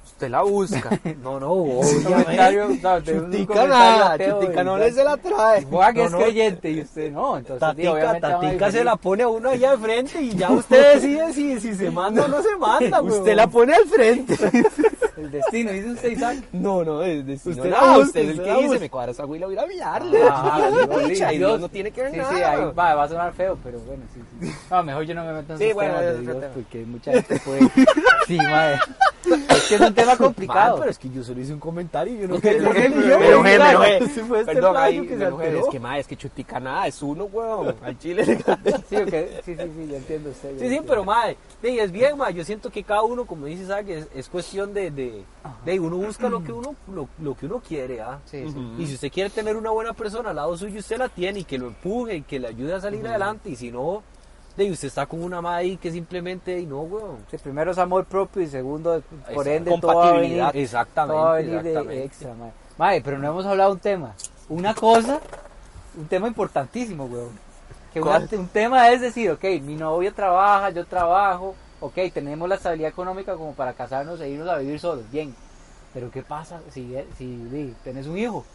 [0.05, 1.01] Usted la busca.
[1.23, 3.12] No, no, obviamente.
[3.12, 5.62] Chutica nada, Chutica no le se la trae.
[5.65, 6.19] Juan No, es no.
[6.19, 9.51] creyente y usted no, entonces Tatica, obviamente van a Tatica se la pone a uno
[9.51, 13.01] allá de frente y ya usted decide si, si se manda o no se manda,
[13.03, 14.37] Usted la pone al frente.
[15.17, 16.38] El destino, dice usted Isaac.
[16.53, 19.47] No, no, es de Usted busca, usted es el que dice, me cuadra esa güila,
[19.47, 20.21] voy a ir a mirarle.
[20.29, 20.71] Ah,
[21.33, 21.61] y Dios.
[21.61, 22.35] No tiene que ver nada.
[22.35, 24.53] sí, ahí va, va a sonar feo, pero bueno, sí, sí.
[24.71, 25.95] No, mejor yo no me meto en Sí, bueno,
[26.55, 27.61] porque mucha gente puede...
[28.27, 28.79] Sí, madre.
[29.49, 30.78] Es que un tema complicado.
[30.78, 33.85] Pero es que yo solo hice un comentario, yo no Pero, quería pero, pero, pero,
[34.37, 37.24] este Perdón, ahí, que se pero, es que más, es que chutica nada, es uno,
[37.24, 37.74] weón.
[37.83, 40.50] Al chile le Sí, ok, sí, sí, sí, yo entiendo usted.
[40.50, 40.88] yo Sí, sí, entiendo.
[40.88, 44.09] pero mae, sí, es bien, mae, yo siento que cada uno, como dice Isaac, es,
[44.14, 45.24] es cuestión de, de,
[45.64, 48.18] de uno busca lo que uno, lo, lo que uno quiere, ¿ah?
[48.24, 48.74] Sí, sí.
[48.78, 51.44] Y si usted quiere tener una buena persona al lado suyo, usted la tiene y
[51.44, 53.50] que lo empuje y que le ayude a salir adelante.
[53.50, 54.02] Y si no,
[54.57, 57.19] de usted está con una madre ahí que simplemente, y no, weón.
[57.31, 59.03] Sí, primero es amor propio y segundo,
[59.35, 60.57] por ende, todo va a venir, compatibilidad.
[60.57, 61.23] Exactamente.
[61.23, 62.05] todo exactamente.
[62.05, 62.53] extra, madre.
[62.79, 64.15] Madre, pero no hemos hablado de un tema.
[64.49, 65.21] Una cosa,
[65.97, 67.53] un tema importantísimo, weón.
[67.93, 72.91] Que un tema es decir, ok, mi novia trabaja, yo trabajo, ok, tenemos la estabilidad
[72.91, 75.35] económica como para casarnos e irnos a vivir solos, bien.
[75.93, 78.47] Pero ¿qué pasa si, si di, tenés un hijo?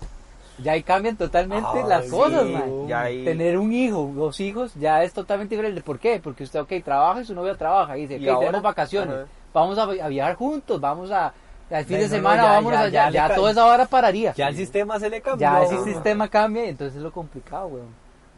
[0.59, 2.91] Ya ahí cambian totalmente las cosas, man.
[2.93, 5.81] ahí- Tener un hijo, dos hijos, ya es totalmente diferente.
[5.81, 6.19] ¿Por qué?
[6.23, 9.15] Porque usted, ok, trabaja y su novia trabaja y dice, Y ok, ahora- tenemos vacaciones,
[9.15, 9.25] Ajá.
[9.53, 11.33] vamos a, vi- a viajar juntos, vamos a,
[11.69, 14.33] al fin de no, no, semana ya, vámonos ya, allá, ya toda esa hora pararía.
[14.33, 15.47] Ya el sistema se le cambió.
[15.47, 15.83] Ya ese ¿no?
[15.83, 17.87] sistema cambia y entonces es lo complicado, weón.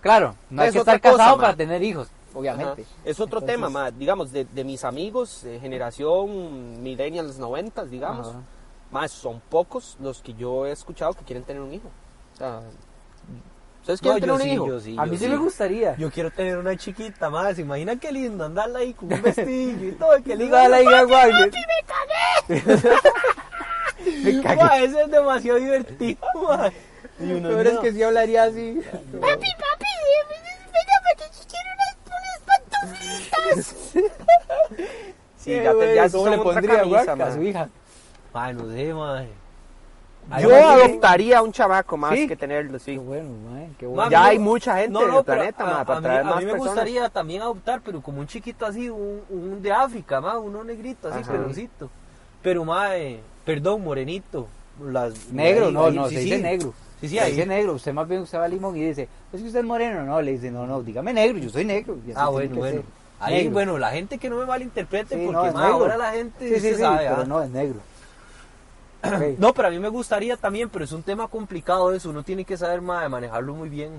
[0.01, 2.82] Claro, no hay Es que otra estar cosa, casado para tener hijos, obviamente.
[2.82, 2.91] Ajá.
[3.05, 8.27] Es otro Entonces- tema, ma, digamos, de, de mis amigos, de generación millennials 90, digamos,
[8.29, 8.39] Ajá.
[8.91, 11.89] más son pocos los que yo he escuchado que quieren tener un hijo.
[12.39, 12.62] Sea,
[13.82, 14.80] ¿Ustedes No, quieren tener yo un sí, hijo?
[14.80, 15.30] sí, A mí sí, sí.
[15.30, 15.95] me gustaría.
[15.97, 17.60] Yo quiero tener una chiquita más.
[17.60, 20.21] Imagina qué lindo andarla ahí con un vestido y todo.
[20.23, 21.52] Que Diga a la hija, guay, me-
[24.25, 24.86] Me cagué.
[24.86, 26.71] eso es demasiado divertido, man.
[27.19, 27.82] Y uno, Pero es no.
[27.82, 28.82] que sí hablaría así.
[35.38, 37.25] Sí, ya, te, ya ¿Cómo son le otra pondría camisa, guac ma.
[37.25, 37.69] a su hija?
[38.34, 39.28] Ay, no sé, man.
[40.41, 42.27] Yo adoptaría a un chamaco más ¿Sí?
[42.27, 42.91] que tenerlo, sí.
[42.93, 44.11] Qué bueno, mae, qué Ma, bueno.
[44.11, 46.21] Ya no, hay mucha gente No, en el planeta, a, ma, para a mí, traer
[46.21, 46.73] a más mí me personas.
[46.75, 51.07] gustaría también adoptar, pero como un chiquito así, un, un de África, ma, uno negrito,
[51.07, 51.89] así, peloncito.
[52.43, 54.47] Pero, eh, perdón, morenito.
[54.83, 56.29] Las, Negro, ahí- no, ahí- no, sí, se sí.
[56.31, 56.73] dice negro.
[57.01, 57.31] Sí, sí, se ahí.
[57.31, 57.73] dice negro.
[57.73, 60.03] Usted más bien usted va a limón y dice, es que usted es moreno.
[60.05, 61.97] No, le dice, no, no, dígame negro, yo soy negro.
[62.05, 62.77] Y así Ah, bueno, bueno.
[62.81, 62.85] ser.
[63.21, 63.51] Ahí, Negro.
[63.51, 66.61] bueno, la gente que no me malinterprete, Sí, porque no, ahora la gente Sí, sí,
[66.61, 67.25] se sí, sabe, pero ah.
[67.25, 67.79] no, es negro.
[69.38, 72.43] No, pero a mí me gustaría también, pero es un tema complicado eso, uno tiene
[72.45, 73.91] que saber ma, de manejarlo muy bien.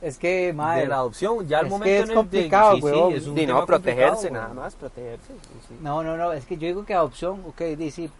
[0.00, 2.74] Es que, madre, de la adopción, ya al es momento que es en el complicado,
[2.76, 3.14] sí, sí, huevón.
[3.14, 5.32] es un Y tema no, protegerse, complicado, nada más, protegerse.
[5.32, 5.74] sí, sí.
[5.80, 8.10] no, no, no, es que yo digo que adopción, ok, sí,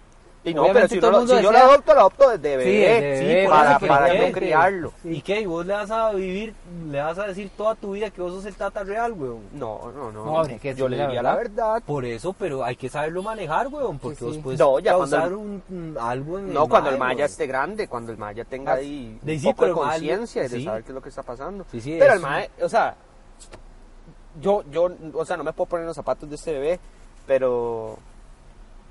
[0.44, 2.00] Y no, Obviamente pero si, todo uno el lo- mundo si yo lo adopto, lo
[2.00, 2.70] adopto desde bebé.
[3.00, 4.92] desde sí, para, para no criarlo.
[5.02, 5.08] sí.
[5.16, 5.40] ¿Y qué?
[5.40, 6.54] ¿Y vos le vas a vivir,
[6.90, 9.40] le vas a decir toda tu vida que vos sos el tata real, weón?
[9.52, 10.24] No, no, no.
[10.24, 11.82] No, hay que yo le diría la verdad.
[11.84, 15.20] Por eso, pero hay que saberlo manejar, weón, porque Sí, vos puedes No, ya causar
[15.22, 17.30] cuando un, un- algo en No, cuando el Maya weón.
[17.30, 19.86] esté grande, cuando el Maya tenga Ah, ahí de- un sí, poco de pero el
[19.88, 20.64] Maya- conciencia y de sí.
[20.64, 21.66] saber qué es lo que está pasando.
[21.72, 22.94] Sí, sí, pero el Maya, o sea,
[24.40, 26.80] yo, yo, o sea, no me puedo poner los zapatos de este bebé,
[27.26, 27.98] pero,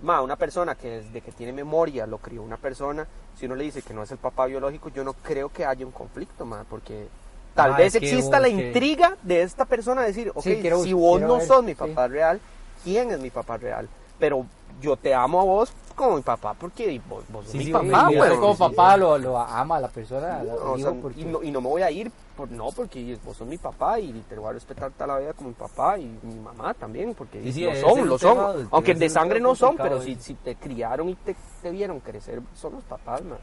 [0.02, 3.08] ma, una persona que desde que tiene memoria lo crió una persona,
[3.38, 5.86] si uno le dice que no es el papá biológico, yo no creo que haya
[5.86, 7.08] un conflicto, ma, porque
[7.56, 10.84] tal vez exista vos la que- intriga de esta persona de decir, ok, Sí, quiero-
[10.84, 11.78] si vos no ver, sos mi sí.
[11.78, 12.40] papá real,
[12.84, 13.88] ¿quién es mi papá real?
[14.20, 14.46] Pero
[14.82, 17.72] yo te amo a vos como mi papá, porque vos, vos sos Sí, mi sí,
[17.72, 18.34] papá, sí, y sí, usted weón.
[18.36, 21.02] sí, como sí, papá lo, lo ama a la persona, No, al o hijo, sea,
[21.02, 23.58] porque- y, no, y no me voy a ir, por, no, porque vos sos mi
[23.58, 26.76] papá y te voy a respetar toda la vida como mi papá y mi mamá
[26.76, 28.68] también, porque lo son, lo son.
[28.72, 32.42] Aunque de sangre no son, pero si, si te criaron y te, te vieron crecer,
[32.54, 33.40] son los papás, man,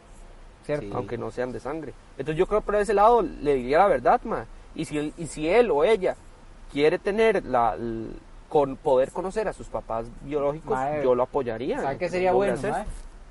[0.65, 0.97] ¿cierto?
[0.97, 1.93] Aunque no sean de sangre.
[2.17, 4.47] Entonces yo creo que por ese lado le diría la verdad, man.
[4.77, 6.15] Y si él, y si él o ella
[6.73, 7.77] quiere tener la,
[8.55, 11.81] con poder conocer a sus papás biológicos, yo lo apoyaría.
[11.81, 12.57] ¿Sabe lo qué que sería bueno?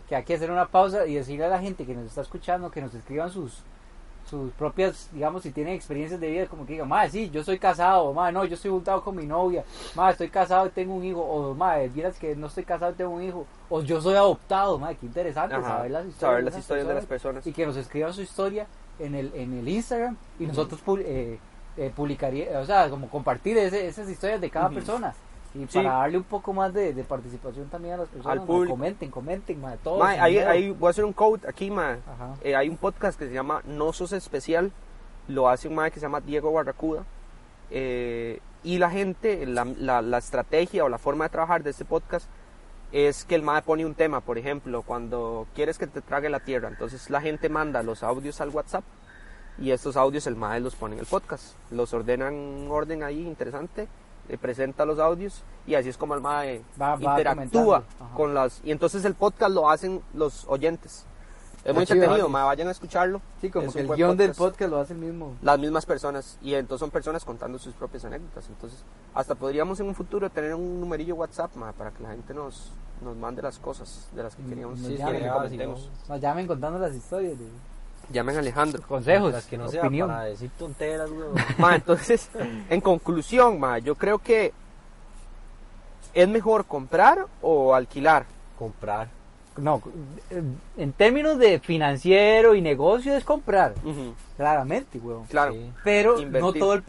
[0.09, 2.69] Que hay que hacer una pausa y decirle a la gente que nos está escuchando
[2.69, 3.63] que nos escriban sus
[4.29, 7.59] sus propias, digamos, si tienen experiencias de vida, como que digan, madre, sí, yo soy
[7.59, 9.63] casado, madre, no, yo estoy juntado con mi novia,
[9.95, 12.95] madre, estoy casado y tengo un hijo, o madre, vieras que no estoy casado y
[12.95, 16.43] tengo un hijo, o yo soy adoptado, madre, qué interesante Ajá, saber las historias, saber
[16.45, 17.45] las esas historias de las personas.
[17.47, 18.65] y que nos escriban su historia
[18.97, 21.38] en el, en el Instagram y nosotros pu- eh,
[21.77, 24.75] eh, publicaría, o sea, como compartir ese- esas historias de cada Ujú.
[24.75, 25.13] persona.
[25.55, 25.77] Y Sí.
[25.79, 28.73] para darle un poco más de, de participación también a las personas, mae, público.
[28.73, 30.01] comenten, comenten, mae, todos.
[30.03, 30.49] Ahí, miedo.
[30.49, 31.97] ahí voy a hacer un code aquí, ma.
[32.43, 34.71] Eh, hay un podcast que se llama No Sos Especial.
[35.27, 37.03] Lo hace un mae que se llama Diego Barracuda.
[37.69, 41.86] Eh, y la gente, la, la- la estrategia o la forma de trabajar de este
[41.86, 42.27] podcast
[42.91, 44.21] es que el mae pone un tema.
[44.21, 46.67] Por ejemplo, cuando quieres que te trague la tierra.
[46.69, 48.83] Entonces la gente manda los audios al WhatsApp.
[49.59, 51.53] Y estos audios el mae los pone en el podcast.
[51.71, 53.87] Los ordena en un orden ahí interesante.
[54.29, 55.43] eh, presenta los audios.
[55.67, 57.83] Y así es como el mae Va- va interactúa.
[57.99, 58.15] Ajá.
[58.15, 58.61] con las...
[58.63, 61.05] Y entonces el podcast lo hacen los oyentes.
[61.65, 63.21] Es muy Ah, chido, entretenido, mae, vayan a escucharlo.
[63.41, 64.39] Sí, como Es que el guion del podcast.
[64.51, 65.35] podcast lo hace el mismo.
[65.41, 66.37] Las mismas personas.
[66.41, 68.47] Y entonces son personas contando sus propias anécdotas.
[68.47, 72.33] Entonces, hasta podríamos en un futuro tener un numerillo WhatsApp, mae, para que la gente
[72.33, 75.41] nos, nos mande las cosas de las que queríamos Nos que llamen, quieren
[75.75, 77.37] que sí, Nos llamen contando las historias,
[78.11, 78.81] Llamen a Alejandro.
[78.87, 80.09] consejos, Las que no sean opinión.
[80.09, 81.09] para decir tonteras.
[81.57, 82.29] Ma, entonces,
[82.69, 84.53] en conclusión, ma, yo creo que
[86.13, 88.25] es mejor comprar o alquilar.
[88.57, 89.07] Comprar.
[89.55, 89.81] No,
[90.77, 93.75] en términos de financiero y negocio es comprar,
[94.35, 95.25] claramente, weón.
[95.25, 95.53] Claro.
[95.53, 95.71] Sí.
[95.83, 96.81] Pero no todas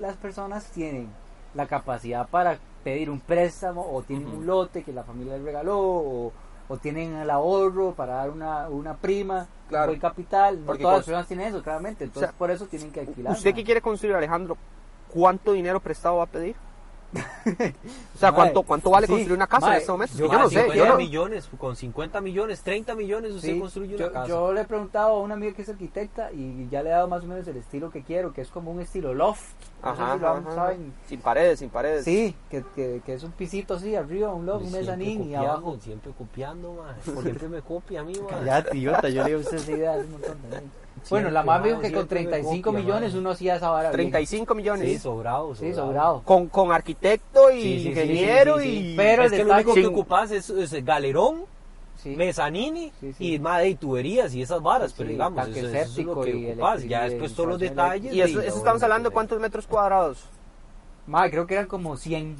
[0.00, 1.08] las personas tienen
[1.54, 5.80] la capacidad para pedir un préstamo o tienen un lote que la familia les regaló
[5.80, 6.32] o,
[6.68, 9.92] o tienen el ahorro para dar una, una prima, Claro.
[9.92, 10.60] un buen capital.
[10.60, 12.04] No Porque todas las personas tienen eso, claramente.
[12.04, 13.32] Entonces O sea, por eso tienen que alquilar.
[13.32, 14.56] ¿Usted qué quiere construir, Alejandro?
[15.12, 16.54] ¿Cuánto dinero prestado va a pedir?
[18.16, 20.16] O sea, ¿cuánto, cuánto vale sí, construir una casa en este momento?
[20.16, 20.54] yo- Yo, no sé.
[20.56, 24.26] 50 Yo no- millones, con 50 millones, 30 millones usted Sí, construye una yo, casa.
[24.28, 27.08] yo le he preguntado a una amiga que es arquitecta y ya le he dado
[27.08, 29.42] más o menos el estilo que quiero, que es como un estilo loft.
[29.82, 30.94] No sé Ajá, si lo ajá, saben.
[31.08, 32.04] Sin paredes, sin paredes.
[32.04, 35.76] Sí, que, que, que es un pisito así arriba, un loft, un mezanín y abajo.
[35.80, 36.84] Siempre copiando.
[37.22, 38.28] Siempre me copia a mí, mae.
[38.30, 40.85] Cállate, idiota, yo le digo a usted esa idea hace un montón también.
[41.10, 43.90] Bueno, la dijo mae, que con siempre me 35 copia, millones uno hacía esa vara.
[43.90, 43.92] bien.
[44.10, 44.88] 35 millones.
[44.88, 46.22] Sí, sobrado, Sí, sobrado.
[46.24, 48.92] Con, con arquitecto y Sí, sí, ingeniero sí, sí, sí.
[48.92, 48.96] y...
[48.96, 51.44] Pero es el que lo único que ocupas es, es galerón,
[51.96, 52.14] Sí.
[52.14, 53.34] mezanini Sí, sí.
[53.34, 56.30] y madre y tuberías y esas varas, pero digamos, eso, eso es lo séptico que
[56.36, 56.82] y ocupas.
[56.84, 58.12] Ya después todos los detalles.
[58.12, 60.24] Y eso, eso estamos hablando de cuántos metros cuadrados.
[61.06, 62.36] Madre, creo que eran como 100,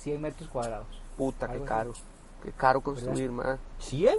[0.00, 0.86] 100 metros cuadrados.
[1.16, 1.92] Puta, qué caro.
[2.42, 3.58] Qué caro construir, man.
[3.80, 4.16] 100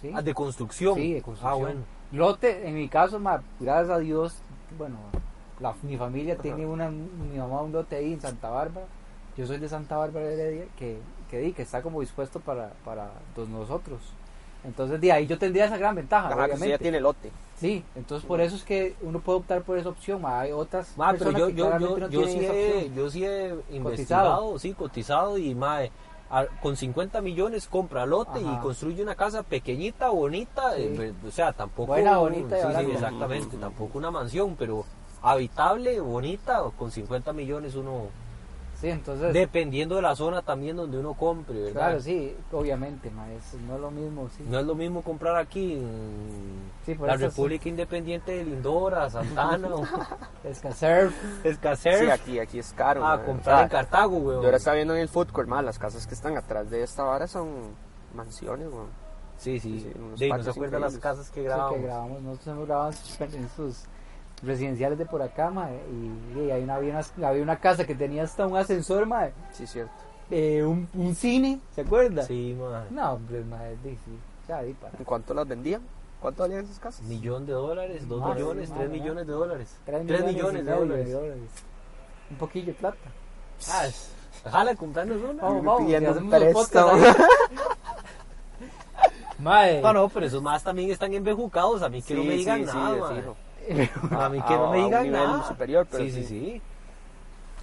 [0.00, 0.94] Sí, Ah, de construcción.
[0.96, 1.52] Sí, de construcción.
[1.52, 1.80] Ah, bueno.
[2.12, 4.36] Lote, en mi caso, ma, gracias a Dios,
[4.78, 4.96] bueno,
[5.60, 8.86] la- mi familia tiene una, mi mamá un lote ahí en Santa Bárbara.
[9.36, 10.98] Yo soy de Santa Bárbara de Heredia, que,
[11.30, 14.00] que, di, que está como dispuesto para, para todos nosotros.
[14.64, 16.64] Entonces, de ahí yo tendría esa gran ventaja, Ajá, que obviamente.
[16.66, 17.30] sí ya tiene lote.
[17.56, 20.20] Sí, entonces por eso es que uno puede optar por esa opción.
[20.20, 20.40] ma.
[20.40, 23.24] Hay otras Ma, pero personas yo, que yo, yo, no yo, sí he, yo sí
[23.24, 25.90] he investigado, sí, cotizado y mae,
[26.32, 30.82] a- con 50 millones compra lote y construye una casa pequeñita, bonita, Sí.
[30.82, 31.88] eh, o sea, tampoco...
[31.92, 34.84] Buena, bonita sí, sí, exactamente, tampoco una mansión, pero
[35.20, 38.06] habitable, bonita, con 50 millones uno...
[38.82, 41.72] Sí, entonces, Dependiendo de la zona también donde uno compre, ¿verdad?
[41.72, 44.44] claro, sí, obviamente, ma, es- no es lo mismo, sí.
[44.44, 49.68] No es lo mismo comprar aquí en Sí, por la República Independiente de Lindora, Santana
[49.72, 49.84] o
[50.44, 51.12] Escacer
[51.98, 53.04] Sí, aquí, aquí es caro.
[53.06, 53.24] a man.
[53.26, 54.40] comprar O sea, en Cartago, weón.
[54.40, 56.82] Yo ahora estaba viendo en el food court, man, las casas que están atrás de
[56.82, 57.48] esta vara son
[58.14, 58.86] mansiones, man.
[59.36, 59.80] Sí, sí.
[59.80, 61.74] Sí, sí, unos Sí, no se acuerdan las casas que Sí, grabamos.
[61.74, 63.84] que grabamos, nosotros hemos grabado en sus
[64.42, 67.94] residenciales de por acá, ma, y, y hay una, había, una, había una casa que
[67.94, 69.92] tenía hasta un ascensor, ma, Sí, cierto.
[70.30, 72.22] eh, un, un cine, ¿se acuerda?
[72.24, 72.86] Sí, man.
[72.90, 74.96] No, hombre, ma, sí, sí, ya, di para.
[74.98, 75.82] ¿En cuánto las vendían?
[76.20, 77.02] ¿Cuánto valían esas casas?
[77.06, 79.76] Millón de dólares, dos millones, tres madre, millones de dólares.
[79.84, 81.42] Tres Tres millones, millones y de dólares.
[82.30, 82.96] Un poquillo de plata.
[83.68, 83.86] Ah,
[84.50, 85.42] jala, comprarnos una.
[85.42, 86.90] Vamos, vamos, un hacemos préstamo.
[86.92, 87.02] ahí.
[89.38, 89.82] Mae.
[89.82, 91.82] No, no, pero esos más también están embejucados.
[91.82, 93.34] A mí que no me digan sí, sí, nada.
[94.18, 95.48] A mí A- que no me a un digan nivel nada.
[95.48, 96.62] superior, pero sí, sí, sí.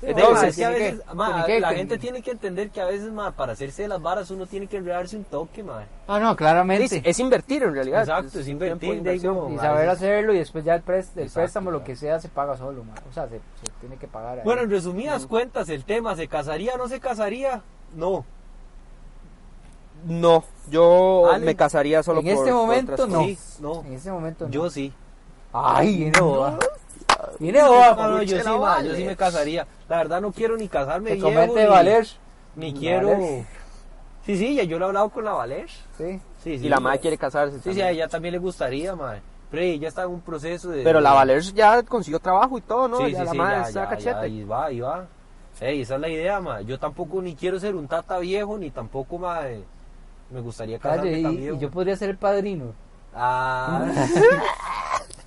[0.02, 2.80] es que a veces, que- ma, tiene que- la que- gente tiene que entender que
[2.82, 5.84] a veces, ma, para hacerse de las varas uno tiene que enredarse un toque, ma.
[6.08, 6.86] Ah, no, claramente.
[6.86, 8.02] Es, es invertir en realidad.
[8.02, 11.24] Exacto, es invertir, de como- y ma, saber hacerlo y después ya el, prest- el
[11.24, 12.94] Exacto, préstamo, lo que sea, se paga solo, ma.
[13.10, 14.38] O sea, se, se tiene que pagar.
[14.40, 14.44] ahí.
[14.46, 17.62] Bueno, en resumidas cuentas, el tema, ¿se casaría o no se casaría?
[17.94, 18.24] No.
[20.06, 23.24] No, yo Ale, me casaría solo en por este por momento otras no.
[23.26, 23.82] Sí, no.
[23.84, 24.52] En ese momento no.
[24.52, 24.94] Yo sí.
[25.54, 26.58] Ay, viene boba.
[27.40, 27.96] Viene boba.
[27.96, 29.68] No, no, yo sí, ma, yo sí me casaría.
[29.88, 32.08] La verdad no quiero ni casarme Te viejo, comete ni, valer.
[32.56, 32.80] ni Valer.
[32.80, 33.18] quiero...
[34.26, 35.68] Sí, sí, ya yo lo he hablado con la Valer.
[35.98, 36.20] Sí.
[36.44, 36.66] Sí, sí.
[36.68, 37.58] Y la madre quiere casarse.
[37.58, 37.88] Sí, sí, a también.
[37.96, 39.22] ella también le gustaría, madre.
[39.50, 40.84] Pero ella está en un proceso de...
[40.84, 42.98] Pero la Valer ya consiguió trabajo y todo, ¿no?
[42.98, 44.10] Sí, ya sí, la sí, madre ya, está ya, cachete.
[44.12, 45.08] ya, ahí va, ahí va.
[45.60, 46.62] Ey, esa es la idea, ma.
[46.62, 49.64] Yo tampoco ni quiero ser un tata viejo, ni tampoco, ma, eh,
[50.30, 52.74] me gustaría casarme Calle, y, y yo podría ser el padrino.
[53.16, 53.86] Ah,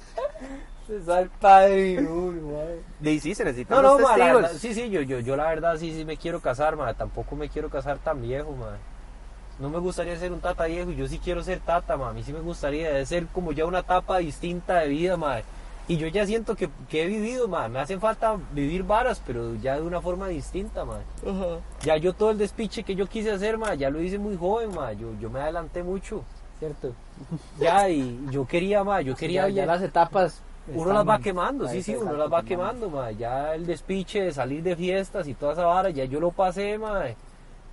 [0.88, 2.81] Es el padrino, madre.
[3.03, 5.49] Y sí, se necesitan no, no, ma, la verdad, sí, sí, yo, yo, yo la
[5.49, 6.92] verdad sí, sí me quiero casar, ma.
[6.95, 8.77] Tampoco me quiero casar tan viejo, ma.
[9.59, 12.11] No me gustaría ser un tata viejo, yo sí quiero ser tata, ma.
[12.11, 15.40] A mí sí me gustaría ser como ya una etapa distinta de vida, ma.
[15.88, 17.68] Y yo ya siento que, que he vivido, ma.
[17.68, 20.99] Me hacen falta vivir varas, pero ya de una forma distinta, ma.
[21.83, 24.75] Ya yo todo el despiche que yo quise hacer, ma, ya lo hice muy joven,
[24.75, 24.92] ma.
[24.92, 26.25] Yo, yo me adelanté mucho.
[26.59, 26.92] ¿Cierto?
[27.59, 29.49] Ya, y yo quería, ma, yo quería...
[29.49, 30.40] ya, ya las etapas.
[30.68, 33.11] Uno las va quemando, sí, sí, uno las va quemando, ma.
[33.11, 36.79] Ya el despiche de salir de fiestas y toda esa vara, ya yo lo pasé,
[36.79, 37.03] ma.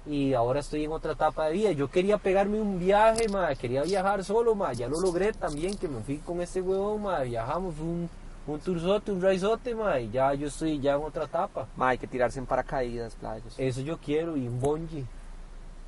[0.08, 1.72] Y ahora estoy en otra etapa de vida.
[1.72, 3.54] Yo quería pegarme un viaje, ma.
[3.54, 4.74] Quería viajar solo, ma.
[4.74, 7.20] Ya lo logré también, que me fui con este huevón, ma.
[7.20, 8.10] Viajamos, fue un,
[8.48, 10.00] un tourzote, un raizote, ma.
[10.00, 11.68] Y ya yo estoy ya en otra etapa.
[11.76, 13.54] Ma, hay que tirarse en paracaídas, playas.
[13.58, 15.06] Eso yo quiero, y un bungee.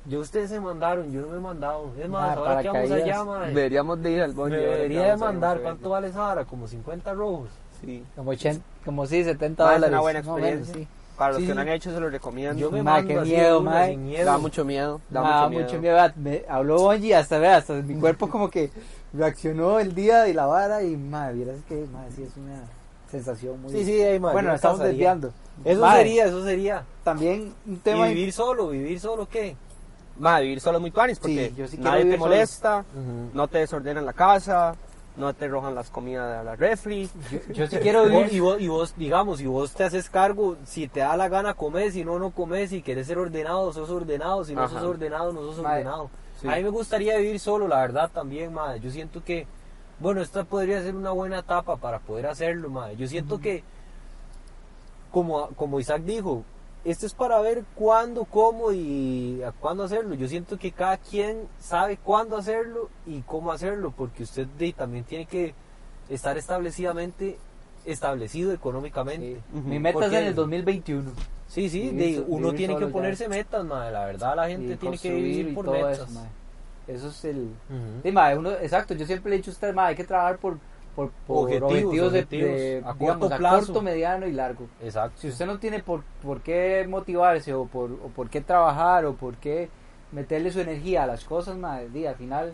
[0.04, 1.92] Yo ustedes se mandaron, yo no me he mandado.
[2.00, 3.46] Es más, ahora que vamos allá, ma.
[3.46, 6.44] Deberíamos de ir al que debería de mandar, ¿cuánto vale esa vara?
[6.44, 7.48] Como 50 rojos.
[7.80, 8.04] Sí.
[8.16, 9.92] Como, 80, como sí, 70 Ma, es dólares.
[9.92, 10.74] una buena experiencia.
[10.74, 10.88] sí.
[11.16, 12.58] Para los Sí, que no han hecho, se los recomiendo.
[12.58, 13.86] Yo me Ma, qué así miedo, una ma.
[13.86, 14.24] sin miedo.
[14.24, 15.00] Da mucho miedo.
[15.10, 15.64] Da mucho miedo.
[15.64, 15.94] mucho miedo.
[15.94, 18.70] vea, Me habló Bonji hasta, vea, hasta mi cuerpo como que
[19.12, 22.62] reaccionó el día de la vara y madre, vieras que madre, sí es una
[23.10, 25.32] sensación muy Sí, sí, ahí, ma, yo Bueno, estamos desviando.
[25.64, 26.82] Eso sería, eso sería.
[27.04, 28.68] También un ¿Y tema vivir solo?
[28.70, 29.54] ¿Vivir solo qué?
[30.22, 32.84] Ma, vivir solo es muy tuanis porque Sí, yo sí quiero nadie te molesta,
[33.34, 34.76] no te desordenan la casa,
[35.16, 37.10] no te rojan las comidas de la refri.
[37.32, 38.28] Yo, yo sí quiero vivir.
[38.32, 41.54] y, vos, y vos, digamos, si vos te haces cargo, si te da la gana
[41.54, 44.74] comer, si no, no comes, si quieres ser ordenado, sos ordenado, si no Ajá.
[44.78, 46.08] sos ordenado, no sos ordenado.
[46.40, 46.46] sí.
[46.46, 48.78] A mí me gustaría vivir solo, la verdad, también, madre.
[48.78, 49.48] Yo siento que,
[49.98, 52.94] bueno, esta podría ser una buena etapa para poder hacerlo, madre.
[52.94, 53.64] Yo siento que,
[55.10, 56.44] como, como Isaac dijo,
[56.84, 60.14] esto es para ver cuándo, cómo y a cuándo hacerlo.
[60.14, 65.04] Yo siento que cada quien sabe cuándo hacerlo y cómo hacerlo, porque usted de- también
[65.04, 65.54] tiene que
[66.08, 67.38] estar establecidamente
[67.84, 69.34] establecido económicamente.
[69.52, 69.58] Sí.
[69.58, 69.68] Ujú.
[69.68, 71.10] Mi meta es en el 2021.
[71.48, 72.92] Sí, sí, Vivir de- uno tiene que ya.
[72.92, 73.92] ponerse metas, madre.
[73.92, 76.08] La verdad, la gente y tiene que vivir por metas.
[76.88, 77.48] Eso, es el.
[78.02, 80.38] Sí, mae, uno, exacto, yo siempre le he dicho a usted, mae, hay que trabajar
[80.38, 80.58] por,
[80.96, 83.66] por, por Objetivos, objetivos, de- objetivos, de, a digamos, corto a plazo.
[83.66, 84.66] corto, mediano y largo.
[84.82, 85.20] Exacto.
[85.20, 89.14] Si usted no tiene por, por qué motivarse o por, o por qué trabajar o
[89.14, 89.68] por qué
[90.12, 91.56] meterle su energía a las cosas,
[91.92, 92.52] di, al final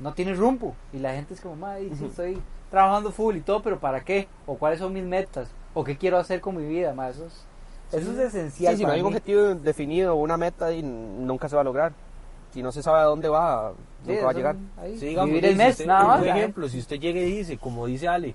[0.00, 0.74] no tiene rumbo.
[0.92, 4.28] Y la gente es como, di, sí, estoy trabajando full y todo, pero ¿para qué?
[4.46, 5.48] ¿O cuáles son mis metas?
[5.74, 6.94] ¿O qué quiero hacer con mi vida?
[6.94, 7.44] Mae, eso es,
[7.92, 8.74] eso es esencial.
[8.74, 11.92] Sí, si no hay un objetivo definido, una meta, y nunca se va a lograr.
[12.54, 13.72] Si no se sabe a dónde va,
[14.06, 14.56] Sí, nunca va a llegar.
[14.80, 16.24] ahí, Sí, digamos, vivir el si mes, usted- nada un más.
[16.24, 16.36] ya.
[16.38, 18.34] ejemplo, si usted llega y dice, como dice Ale,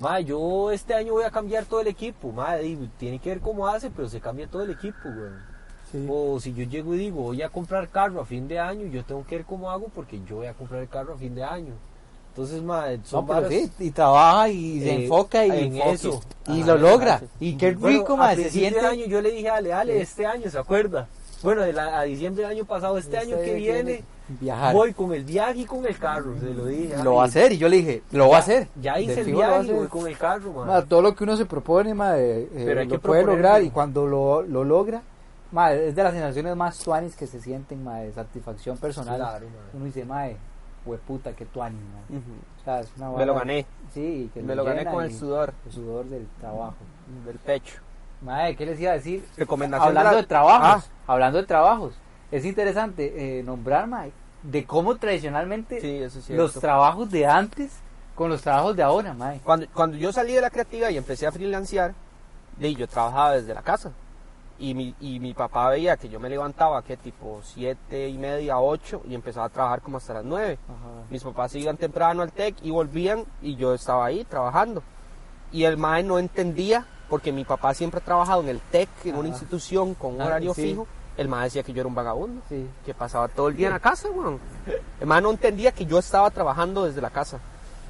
[0.00, 2.56] ma, yo este año voy a cambiar todo el equipo, ma,
[2.98, 6.08] tiene que ver cómo hace, pero se cambia todo el equipo, güey.
[6.08, 9.04] O si yo llego y digo, voy a comprar carro a fin de año, yo
[9.04, 11.42] tengo que ver cómo hago porque yo voy a comprar el carro a fin de
[11.44, 11.72] año.
[12.30, 15.76] Entonces, ma, son No, pero varas- sí, y trabaja y se eh, enfoca y, en
[15.78, 16.20] eso.
[16.46, 17.22] y Ajá, lo logra.
[17.40, 18.80] Y qué Bueno, rico, a se siente.
[18.80, 20.00] de año yo le dije a Ale, Ale, Sí.
[20.02, 21.08] este año, ¿se acuerda?
[21.42, 24.74] Bueno, de la- a diciembre del año pasado, este, año que viene, viajar.
[24.74, 26.96] voy con el viaje y con el carro, se lo dije.
[27.02, 28.68] lo va a hacer y yo le dije, lo va a hacer.
[28.80, 30.52] Ya hice el viaje y voy con el carro.
[30.52, 33.70] Ma, todo lo que uno se propone, ma, eh, Pero lo que puede lograr y
[33.70, 35.02] cuando lo, lo logra,
[35.52, 39.16] ma, es de las sensaciones más tuanis que se sienten, ma, de satisfacción personal.
[39.16, 39.46] Claro.
[39.74, 40.26] Uno dice, ma,
[40.84, 42.16] hueputa, qué tuanis, ma.
[42.16, 42.32] Ujú.
[42.60, 45.54] O sea, es una Me lo gané, Sí, que me lo gané con el sudor
[45.64, 46.74] el sudor del trabajo.
[47.24, 47.80] del pecho.
[48.20, 49.24] Mae, ¿qué les iba a decir?
[49.36, 51.02] Recomendación Hablando la- de trabajos, Ah.
[51.12, 51.94] hablando de trabajos,
[52.32, 57.72] es interesante eh, nombrar, mae, de cómo tradicionalmente Sí, eso es los trabajos de antes
[58.14, 59.40] con los trabajos de ahora, mae.
[59.44, 61.94] Cuando, cuando yo salí de la creativa y empecé a freelancear,
[62.58, 63.92] de, yo trabajaba desde la casa.
[64.60, 68.58] Y mi, y mi papá veía que yo me levantaba, que tipo siete y media,
[68.58, 70.58] ocho, y empezaba a trabajar como hasta las nueve.
[71.10, 74.82] Mis papás iban temprano al TEC y volvían y yo estaba ahí trabajando.
[75.52, 79.16] Y el MAE no entendía, porque mi papá siempre ha trabajado en el TEC, en
[79.16, 80.62] una institución con un Ah, horario sí.
[80.62, 80.86] fijo.
[81.16, 82.66] El MAE decía que yo era un vagabundo, Sí.
[82.86, 84.38] que pasaba todo el día en la casa, weón.
[85.00, 87.38] El MAE no entendía que yo estaba trabajando desde la casa.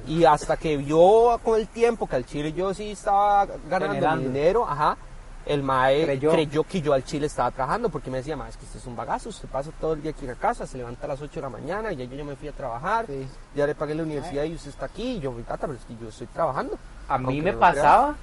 [0.07, 4.23] Y hasta que vio con el tiempo que al Chile yo sí estaba ganando Generando.
[4.29, 4.97] dinero, ajá,
[5.45, 6.31] el mae Creyó.
[6.31, 6.63] creyó.
[6.63, 8.95] que yo al Chile estaba trabajando porque me decía, mae, es que usted es un
[8.95, 11.35] bagazo, usted pasa todo el día aquí en la casa, se levanta a las 8
[11.35, 13.27] de la mañana y ya yo ya me fui a trabajar, Sí.
[13.55, 15.85] ya le pagué la universidad y usted está aquí, y yo, mi tata, pero es
[15.85, 16.77] que yo estoy trabajando.
[17.07, 18.15] A mí me pasaba,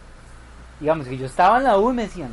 [0.80, 2.30] digamos que yo estaba en la U y me decían,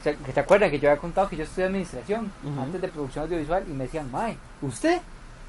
[0.00, 2.88] o sea, que te acuerdas que yo había contado que yo estudié administración antes de
[2.88, 5.00] producción audiovisual y me decían, Mae, usted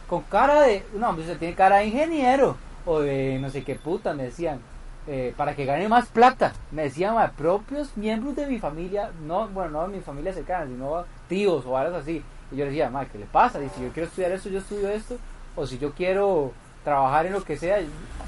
[0.07, 3.75] con cara de, no, hombre, usted tiene cara de ingeniero o de no sé qué
[3.75, 4.59] puta, me decían,
[5.07, 9.47] eh, para que gane más plata, me decían mae, propios miembros de mi familia, no,
[9.47, 12.23] bueno, no de mi familia cercana, sino tíos o algo así.
[12.51, 13.61] Y yo le decía, Mae, ¿qué le pasa?
[13.63, 15.17] Y si yo quiero estudiar esto, yo estudio esto,
[15.55, 17.79] o si yo quiero trabajar en lo que sea,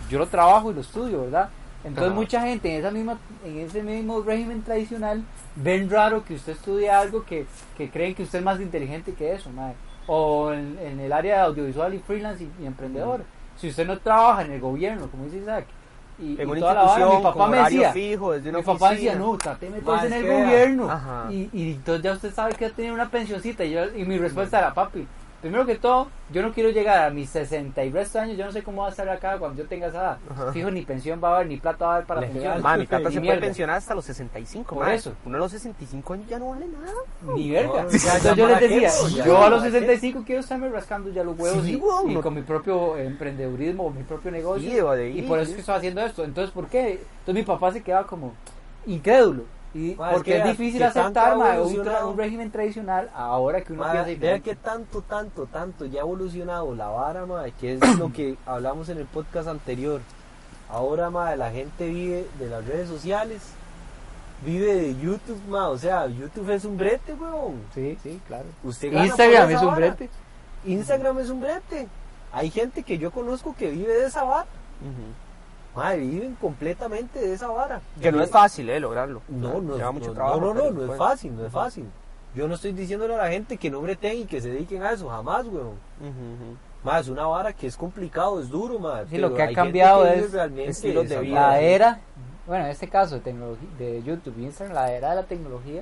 [0.09, 1.49] yo lo trabajo y lo estudio, ¿verdad?
[1.85, 2.19] Entonces Ajá.
[2.19, 5.23] mucha gente en esa misma en ese mismo régimen tradicional
[5.55, 7.45] ven raro que usted estudie algo que,
[7.77, 9.75] que creen que usted es más inteligente que eso, mae.
[10.07, 13.23] o en, en el área audiovisual y freelance y, y emprendedor.
[13.55, 15.65] Si usted no trabaja en el gobierno, como dice Isaac,
[16.17, 18.63] y, En y una toda la institución mi papá me decía, fijo, desde una mi
[18.63, 21.29] papá decía, no, trate meterse en el gobierno.
[21.29, 23.63] Y, y entonces ya usted sabe que va a tener una pensioncita.
[23.63, 25.05] Y, yo, y mi respuesta era, papi,
[25.49, 28.35] primero que todo, yo no quiero llegar a mis 60 y resto años.
[28.37, 30.17] Yo no sé cómo va a estar acá cuando yo tenga esa edad.
[30.31, 30.51] Ajá.
[30.51, 32.33] Fijo, ni pensión va a haber, ni plata va a haber para Legal.
[32.33, 32.61] pensión.
[32.63, 33.41] Ma, mi tata Ni se puede mierda.
[33.41, 35.13] pensionar hasta los 65, Por eso.
[35.25, 37.35] Uno a los 65 años ya no vale nada.
[37.35, 37.67] Ni verga.
[37.83, 38.89] No, Entonces yo les decía,
[39.25, 39.71] yo a los qué.
[39.71, 42.97] 65 quiero estarme rascando ya los huevos Sí, y, weón, y no- con mi propio
[42.97, 44.95] emprendedurismo, mi propio negocio.
[44.95, 46.23] Sí, y por eso es que estoy haciendo esto.
[46.23, 46.93] Entonces, ¿por qué?
[47.19, 48.33] Entonces mi papá se quedaba como
[48.87, 49.43] incrédulo.
[49.75, 53.83] Y es porque que es difícil aceptar ha ma, un, régimen tradicional ahora que uno
[53.83, 58.13] Ma, piensa que tanto, tanto, tanto ya ha evolucionado la vara, ma, que es lo
[58.13, 59.99] que hablamos en el podcast anterior.
[60.69, 63.41] Ahora, ma, la gente vive de las redes sociales,
[64.45, 67.61] vive de YouTube, ma, o sea, YouTube es un brete, weón.
[67.73, 68.45] Sí, sí, claro.
[68.63, 69.77] Usted Instagram es un vara.
[69.87, 70.09] brete.
[70.63, 71.87] Instagram es un brete.
[72.31, 74.47] Hay gente que yo conozco que vive de esa vara.
[75.75, 77.81] Ma, viven completamente de esa vara.
[78.01, 79.21] Que no es fácil, eh, lograrlo.
[79.27, 80.39] No, no, Lleva mucho no, trabajo.
[80.39, 80.97] no, no, no es pues.
[80.97, 81.85] fácil, no es fácil.
[82.33, 84.91] Yo no estoy diciéndole a la gente que no breten y que se dediquen a
[84.91, 85.75] eso, jamás, weón.
[86.01, 86.57] Ujú.
[86.83, 89.07] Más es una vara que es complicado, es duro, más.
[89.09, 91.47] Sí, lo que ha cambiado es estilos de vida.
[91.49, 91.99] La era,
[92.45, 95.81] bueno, en este caso de, tecnología, de YouTube, Instagram, la era de la tecnología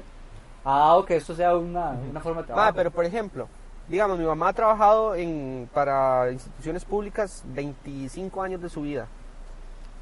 [0.63, 2.69] ha dado que esto sea una, una forma de trabajo.
[2.69, 3.47] Ma, pero por ejemplo,
[3.87, 9.07] digamos, mi mamá ha trabajado en, para instituciones públicas 25 años de su vida.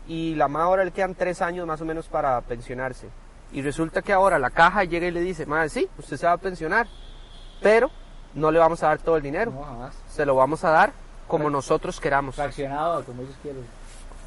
[0.08, 3.08] Y la mamá ahora le quedan 3 años más o menos para pensionarse.
[3.54, 6.34] Y resulta que ahora la caja llega y le dice, madre, sí, usted se va
[6.34, 6.88] a pensionar,
[7.62, 7.90] pero
[8.34, 9.52] no le vamos a dar todo el dinero.
[9.52, 9.96] No, jamás.
[10.10, 10.94] Se lo vamos a dar
[11.28, 12.36] como nosotros queramos.
[12.36, 13.66] Fraccionado, como ellos quieren.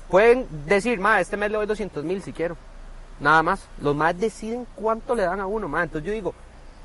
[0.09, 2.57] Pueden decir, ma, este mes le doy 200 mil si quiero.
[3.19, 3.67] Nada más.
[3.81, 5.83] Los más deciden cuánto le dan a uno, ma.
[5.83, 6.35] Entonces yo digo,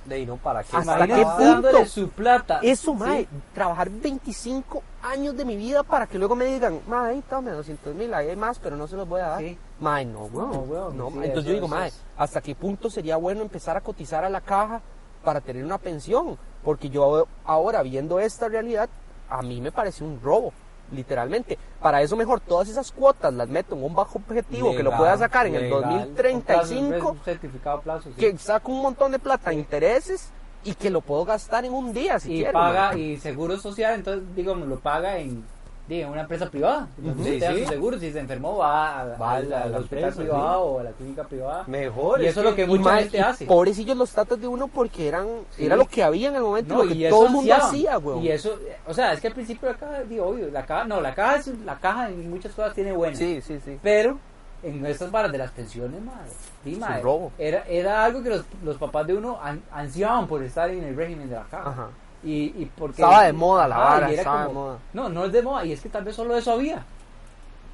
[0.06, 0.76] De no, ¿para qué?
[0.78, 1.86] ¿Hasta ¿Para qué punto?
[1.86, 2.60] su plata.
[2.64, 3.28] eso, ma, Sí.
[3.54, 7.94] trabajar 25 años de mi vida para que luego me digan, ma, ahí tome 200
[7.94, 9.40] mil, ahí hay más, pero no se los voy a dar.
[9.40, 9.58] Sí.
[9.80, 10.52] Ma, no, weón.
[10.52, 11.18] No, weón, No, sí.
[11.24, 14.30] Entonces yo digo, eso ma, es- ¿hasta qué punto sería bueno empezar a cotizar a
[14.30, 14.82] la caja
[15.24, 16.38] para tener una pensión?
[16.64, 18.90] Porque yo ahora, viendo esta realidad,
[19.30, 20.54] a mí me parece un robo.
[20.92, 24.96] Literalmente, para eso mejor todas esas cuotas las meto en un bajo objetivo que lo
[24.96, 25.82] pueda sacar en el legal.
[25.84, 28.10] 2035 Un certificado plazo.
[28.10, 28.16] sí.
[28.20, 30.32] que saco un montón de plata intereses
[30.64, 32.54] y que lo puedo gastar en un día si y quiero.
[32.54, 35.46] paga y seguro social entonces digamos lo paga en,
[35.90, 37.64] en una empresa privada entonces Sí, usted da sí.
[37.64, 40.80] su seguro si se enfermó va, a- Va a al, la- al hospital privado o
[40.80, 42.22] a la clínica privada Mejor.
[42.22, 43.46] Y eso es lo que mucha gente hace.
[43.46, 45.28] Pobrecillos los tatas de uno porque eran
[45.58, 48.24] era lo que había en el momento, No, lo que todo el mundo hacía, weón.
[48.24, 51.02] y eso o sea es que al principio la caja digo obvio la caja no
[51.02, 53.80] la caja es la caja en muchas cosas tiene buenas Sí, sí, sí.
[53.82, 54.18] pero
[54.62, 56.30] en estas varas de las pensiones madre,
[56.66, 57.32] sí, madre, robo.
[57.38, 60.96] Era, era algo que los, los papás de uno an- ansiaban por estar en el
[60.98, 61.88] régimen de la caja Ajá.
[62.24, 64.78] Y, y porque Estaba de moda la Ajá, vara, estaba de moda.
[64.94, 66.84] No, no es de moda, y es que tal vez solo eso había.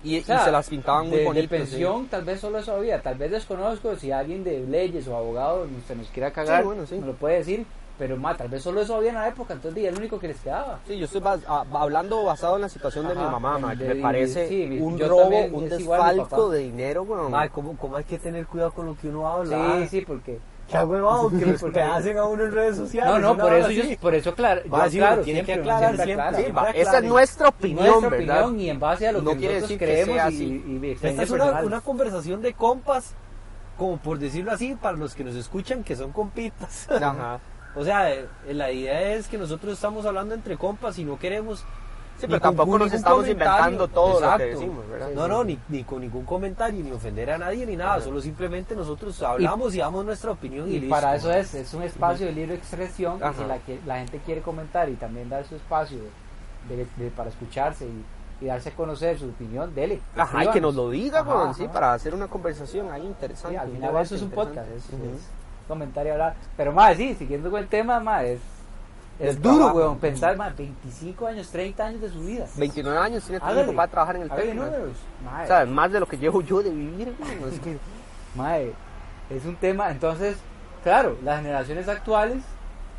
[0.04, 1.50] Y, O sea, y se las pintaban muy de, de bonitas.
[1.50, 1.58] sí.
[1.58, 3.02] pensión, tal vez solo eso había.
[3.02, 6.86] Tal vez desconozco si alguien de leyes o abogado se nos quiera cagar, Sí, bueno,
[6.86, 6.96] sí.
[6.96, 7.66] me lo puede decir.
[7.98, 10.28] Pero ma, tal vez solo eso había en la época, entonces era el único que
[10.28, 10.80] les quedaba.
[10.86, 13.96] Sí, yo estoy bas- a- hablando basado en la situación de mi mamá, ma, de-
[13.96, 17.32] me parece sí, un robo, también, un igual desfalco de dinero, weón.
[17.32, 19.78] Madre, ¿cómo, ¿cómo hay que tener cuidado con lo que uno habla?
[19.84, 20.40] Sí, sí, porque.
[20.70, 23.14] Qué huevado que los hacen a uno en redes sociales.
[23.14, 26.44] No, no, por eso, yo, por eso claro, yo, sí, claro, tiene que aclarar siempre
[26.44, 28.44] siempre, esa es nuestra opinión, Nuestra ¿verdad?
[28.44, 30.36] opinión y en base a lo No que quiere nosotros decir que creemos sea y,
[30.36, 30.64] así.
[30.66, 33.14] y, y Esta es una, una conversación de compas,
[33.78, 36.90] como por decirlo así, para los que nos escuchan que son compitas.
[36.90, 37.40] Ajá.
[37.76, 41.64] o sea, eh, la idea es que nosotros estamos hablando entre compas y no queremos...
[42.18, 44.46] Sí, pero con tampoco nos estamos inventando todo lo que Exacto.
[44.46, 45.10] decimos, ¿verdad?
[45.14, 47.96] No, no, ni, ni con ningún comentario, ni ofender a nadie, ni nada.
[47.96, 48.02] Ajá.
[48.02, 50.96] Solo simplemente nosotros hablamos y, damos nuestra opinión y, Y listo.
[50.96, 54.20] para eso es, es un espacio de libre expresión y si la, que- la gente
[54.26, 55.98] quiere comentar y también dar su espacio
[56.70, 58.06] de- de- para escucharse y,
[58.46, 60.00] y darse a conocer su opinión, dele.
[60.16, 63.58] Ajá, y que nos lo diga, Ajá, sí, para hacer una conversación ahí interesante.
[63.58, 65.04] Sí, al final eso es un podcast, es, Ujú.
[65.16, 65.22] es
[65.68, 66.36] comentario hablar.
[66.56, 68.40] Pero más, sí, siguiendo con el tema, más es,
[69.20, 69.78] es duro, trabajo.
[69.78, 72.46] weón, pensar más 25 años, 30 años de su vida.
[72.58, 73.56] 29 años tiene Hágale.
[73.64, 74.66] tiempo para trabajar en el técnico.
[74.66, 74.92] números.
[75.44, 77.78] O sea, más de lo que llevo yo de vivir, weón, es que...
[78.36, 78.74] mae,
[79.30, 80.38] es un tema, entonces,
[80.84, 82.44] claro, las generaciones actuales,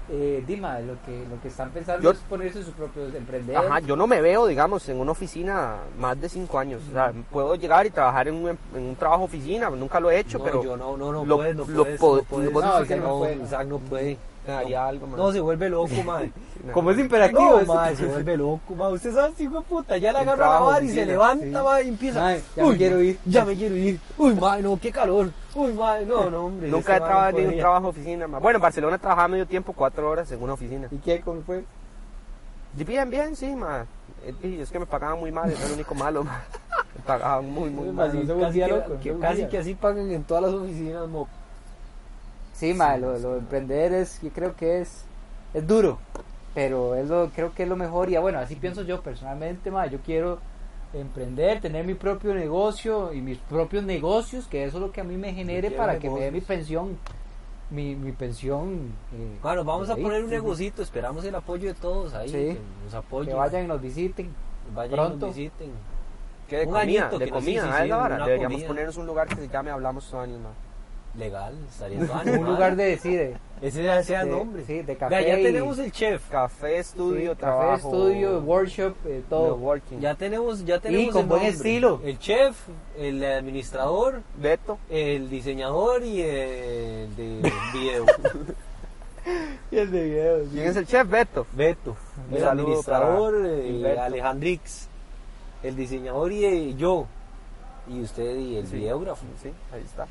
[0.09, 3.57] eh, Dima, lo que, lo que están pensando Yo- es ponerse sus propios emprender.
[3.57, 6.81] Ajá, yo no me veo, digamos, en una oficina más de 5 años.
[6.89, 10.21] O sea, puedo llegar y trabajar en un, en un trabajo oficina, nunca lo he
[10.21, 12.53] hecho, No, pero yo no, no, no lo- puedes, no lo puedes, no puedes.
[12.53, 14.17] No, no no, puede.
[14.47, 14.59] No puede.
[14.59, 15.17] me daría algo, man.
[15.19, 16.33] No, se vuelve loco, madre.
[16.73, 18.95] Como es imperativo, No, madre, se vuelve loco, madre.
[18.95, 21.51] Usted sabe, hijo de puta, ya le agarra la vara y se levanta, sí.
[21.51, 22.21] madre, y empieza.
[22.21, 23.19] Madre, ya me quiero ir.
[23.25, 24.01] Ya me quiero ir.
[24.19, 25.31] Uy, madre, no, qué calor.
[25.55, 26.69] Uy, madre, no, no, hombre.
[26.69, 28.27] Nunca he madre trabajado en un trabajo de oficina.
[28.27, 28.39] ma.
[28.39, 30.89] Bueno, en Barcelona trabajaba medio tiempo, cuatro horas en una oficina.
[30.91, 31.21] ¿Y qué?
[31.21, 31.65] ¿Cómo fue?
[32.75, 33.87] Bien, bien, sí, ma.
[34.25, 36.43] Eh, y Es que me pagaban muy mal, es lo único malo, ma.
[36.95, 38.11] Me pagaban muy, muy Uy, mal.
[38.41, 39.49] Casi, que, loco, que se casi volvía.
[39.49, 41.29] que así pagan en todas las oficinas, mo.
[42.57, 45.05] Sí, madre, lo, lo de emprender es, yo creo que es,
[45.53, 45.99] es duro,
[46.55, 48.09] pero es lo, creo que es lo mejor.
[48.11, 50.39] Y ah, bueno, así pienso yo personalmente, madre, yo quiero
[50.95, 55.05] emprender, tener mi propio negocio y mis propios negocios, que eso es lo que a
[55.05, 56.97] mí me genere para que me dé mi pensión,
[57.71, 58.93] mi, mi pensión.
[59.13, 62.35] eh, Bueno, vamos a poner un sí, negocito, esperamos el apoyo de todos ahí, Sí.
[62.35, 63.33] que nos apoyen.
[63.33, 64.31] Que vayan y nos visiten.
[64.75, 65.71] vayan y nos visiten.
[66.49, 67.03] ¿Qué de Un comida?
[67.03, 68.15] añito, de que no- comida, sí, sí, es sí, la vara.
[68.17, 68.69] una Deberíamos comida.
[68.69, 70.51] ponernos un lugar que se llame Hablamos Todos ma.
[71.19, 74.65] Legal, estaría Un bueno, lugar de, sí, de, Ese sea el de- nombre.
[74.67, 75.15] sí, de café.
[75.15, 76.29] Vea, ya tenemos el chef.
[76.29, 77.69] Café, estudio, sí, trabajo.
[77.71, 79.55] Café, estudio, workshop, eh, todo.
[79.57, 80.01] Working.
[80.01, 81.57] Ya tenemos, ya tenemos con el buen nombre.
[81.57, 82.01] estilo.
[82.05, 82.57] El chef,
[82.99, 84.79] el administrador, Beto.
[84.91, 88.05] el diseñador y el de video.
[89.71, 90.49] Y el de videos.
[90.53, 91.09] ¿Quién es el chef?
[91.09, 91.47] Beto.
[91.53, 91.97] Beto,
[92.31, 94.03] Un el administrador, para eh, Beto.
[94.03, 94.89] Alejandrix,
[95.63, 97.07] el diseñador y eh, yo.
[97.89, 98.77] Y usted y el Sí.
[98.77, 99.25] videógrafo.
[99.43, 100.07] Sí, ahí está.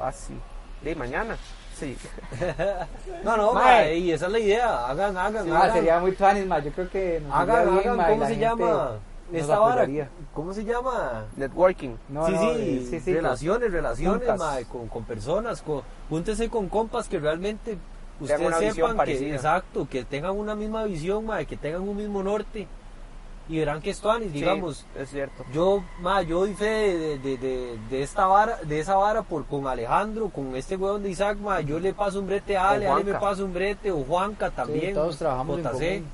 [0.00, 0.40] Fácil.
[0.82, 1.36] De mañana.
[1.78, 1.96] Sí.
[3.24, 3.64] No, no, Mae.
[3.64, 4.86] mae, y esa es la idea.
[4.86, 5.68] Hagan, hagan, Sí, hagan.
[5.68, 6.58] ma, sería muy tuanis, ma.
[6.58, 8.90] Yo creo que nos hagan, iría bien, hagan, ma, ¿cómo se llama?
[9.32, 9.88] Esta vara.
[10.34, 11.24] ¿Cómo se llama?
[11.36, 11.90] Networking.
[12.08, 16.48] No, sí, no, sí, eh, sí, sí, relaciones, relaciones, mae, con, con personas, con, júntese
[16.48, 17.76] con compas que realmente
[18.20, 19.34] ustedes sepan que, parecida.
[19.36, 22.66] exacto, que tengan una misma visión, mae, que tengan un mismo norte
[23.50, 25.44] y verán que esto Sí, digamos, es cierto.
[25.52, 29.44] yo, ma, yo doy fe de, de, de, de esta vara, de esa vara por
[29.44, 32.86] con Alejandro, con este huevón de Isaac, ma, yo le paso un brete a Ale,
[32.86, 36.08] Ale me pasa un brete, o Juanca también, todos trabajamos en JC, común.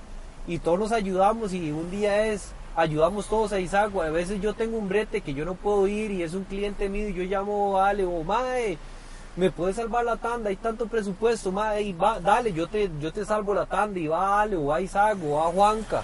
[0.48, 4.54] y todos nos ayudamos y un día es ayudamos todos a Isaac, a veces yo
[4.54, 7.22] tengo un brete que yo no puedo ir y es un cliente mío y yo
[7.22, 8.78] llamo a Ale o mae,
[9.36, 13.12] me puedes salvar la tanda, hay tanto presupuesto, mae, y va, dale, yo te, yo
[13.12, 16.02] te salvo la tanda y va Ale o va Isaac o va Juanca.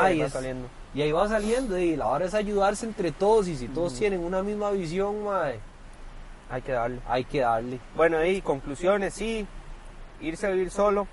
[0.00, 0.68] Ahí y va es- saliendo.
[0.94, 4.20] y ahí va saliendo y la hora es ayudarse entre todos y si todos tienen
[4.20, 5.58] una misma visión, mae,
[6.50, 6.98] Hay que darle.
[7.08, 7.78] hay que darle.
[7.96, 9.46] Bueno, y conclusiones, sí.
[10.20, 11.06] Irse a vivir solo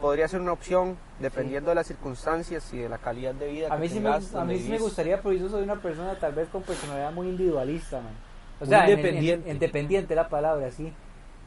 [0.00, 3.76] podría ser una opción dependiendo de las circunstancias y de la calidad de vida A
[3.76, 6.14] que mí, sí me, tengas a mí sí me gustaría, pero yo soy una persona
[6.18, 8.12] tal vez con personalidad muy individualista, man.
[8.60, 9.50] O sea, Muy en- en- independiente.
[9.50, 10.92] en- independiente la palabra, sí.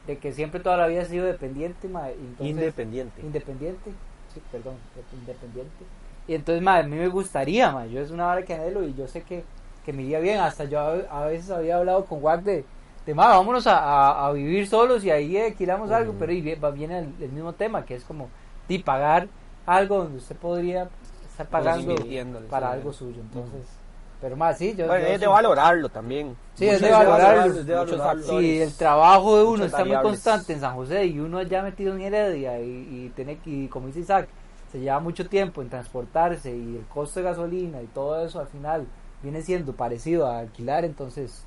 [0.06, 3.20] De que siempre toda la vida he sido dependiente, ma, entonces- Independiente.
[3.22, 3.90] Independiente,
[4.32, 4.74] sí, perdón,
[5.12, 5.84] independiente.
[6.26, 8.94] Y entonces, ma, a mí me gustaría, ma, yo es una hora que anhelo y
[8.94, 9.44] yo sé que,
[9.84, 10.40] que me iría bien.
[10.40, 12.64] Hasta yo a, a veces había hablado con Wack de,
[13.04, 16.98] de ma, vámonos a, a- a vivir solos y ahí alquilamos algo, pero y viene
[16.98, 18.28] el, el mismo tema, que es como,
[18.68, 19.28] de pagar
[19.66, 20.88] algo donde usted podría
[21.30, 23.20] estar pagando invirtiéndole, para algo suyo.
[23.20, 23.66] Entonces,
[24.20, 24.86] pero más, sí, yo.
[24.86, 26.34] Bueno, yo es de valorarlo también.
[26.54, 27.52] Sí, es de valorarlo.
[27.52, 28.22] es de muchos valorarlo.
[28.22, 28.46] factores.
[28.50, 31.94] Si el trabajo de uno está muy constante en San José y uno ya metido
[31.94, 34.28] en Heredia y, y tiene que, y como dice Isaac,
[34.74, 38.48] se lleva mucho tiempo en transportarse y el costo de gasolina y todo eso al
[38.48, 38.86] final
[39.22, 41.44] viene siendo parecido a alquilar, entonces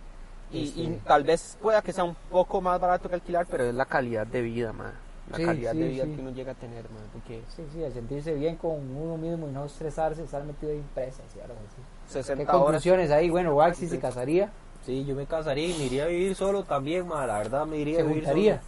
[0.49, 3.65] Y, este, y tal vez pueda que sea un poco más barato que alquilar, pero
[3.65, 4.93] es la calidad de vida, ma.
[5.30, 6.15] La Sí, calidad sí, de vida sí.
[6.15, 7.01] que uno llega a tener, ma.
[7.11, 10.80] Porque sí, sí, al sentirse bien con uno mismo y no estresarse, estar metido en
[10.80, 11.82] empresas y ahora así.
[12.07, 12.57] 60 ¿Qué horas.
[12.59, 13.30] conclusiones ahí?
[13.30, 14.51] Bueno, Waxi se casaría,
[14.86, 17.78] Sí, yo me casaría y me iría a vivir solo también, ma, la verdad me
[17.78, 18.53] iría se a vivir juntaría.
[18.53, 18.61] solo.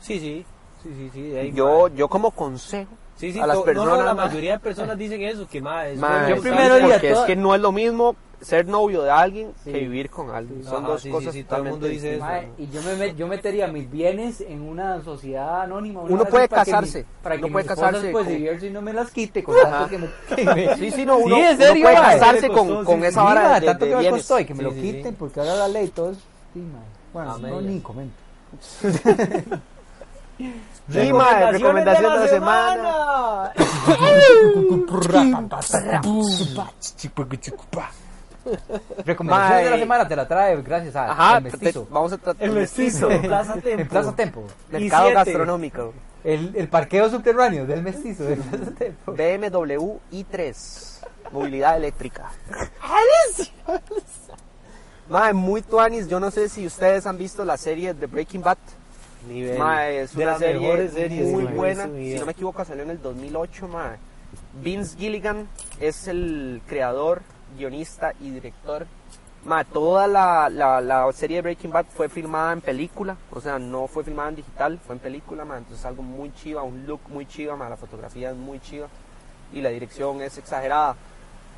[0.00, 0.46] Sí, sí,
[0.82, 1.36] sí, sí, sí.
[1.36, 4.26] ahí, Yo, yo como consejo sí, sí, a las no, personas, no, la ma.
[4.26, 7.60] mayoría de personas dicen eso, que ma, es yo primero porque es que no es
[7.60, 9.72] lo mismo ser novio de alguien Sí.
[9.72, 10.62] que vivir con alguien.
[10.62, 12.24] Son Ajá, dos sí, cosas sí, todo el mundo dice eso.
[12.24, 16.02] Mae, y yo me yo metería mis bienes en una sociedad anónima.
[16.02, 18.26] una Uno puede para que casarse, mi- para uno que puede mis esposas, casarse pues
[18.26, 21.18] con- y no me las quite con tanto que me, que me- Sí, sí, no,
[21.18, 22.18] uno, Sí, en uno serio, puede mae.
[22.20, 24.44] casarse con, costó, con sí, esa vara mae, de, tanto de que me costó y
[24.44, 26.18] que me lo quiten porque ahora la ley todo es
[27.12, 28.14] bueno no ni comento
[30.88, 33.52] Mae, recomendación de la semana.
[39.04, 42.18] recomendación de la semana te la trae gracias a Ajá, el mestizo te- vamos a
[42.18, 43.68] tratar El mestizo, Plaza Tempo.
[43.82, 45.92] en Plaza Tempo Mercado gastronómico.
[46.24, 50.84] el, el parqueo subterráneo del mestizo de Plaza Tempo BMW i3.
[51.32, 52.30] Movilidad eléctrica.
[55.10, 56.08] Mae, muy tuanis.
[56.08, 58.56] Yo no sé si ustedes han visto la serie de Breaking Bad.
[59.26, 59.58] Nivel.
[59.58, 61.84] Mae, es de una las serie mejores series muy buena.
[61.84, 63.96] Si no me equivoco, salió en el 2008, mae.
[64.62, 65.48] Vince Gilligan
[65.80, 67.22] es el creador,
[67.56, 68.86] guionista y director.
[69.44, 73.58] Mae, toda la, la, la serie de Breaking Bad fue filmada en película, o sea,
[73.58, 75.58] no fue filmada en digital, fue en película, mae.
[75.58, 77.70] entonces algo muy chiva, un look muy chiva, mae.
[77.70, 78.88] la fotografía es muy chiva
[79.52, 80.96] y la dirección es exagerada.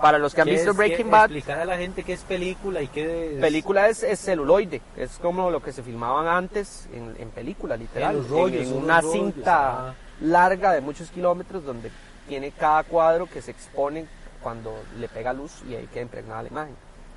[0.00, 0.76] Para los que han ¿Qué visto es?
[0.76, 1.10] Breaking.
[1.10, 3.40] Bad, Explicar a la gente qué es película y qué es...
[3.40, 8.16] película es, es celuloide, es como lo que se filmaban antes en, en película, literal.
[8.16, 11.90] los rollos, en, una los cinta larga de muchos kilómetros donde
[12.28, 14.06] tiene cada cuadro que se expone
[14.42, 16.74] cuando le pega luz y ahí queda impregnada la imagen.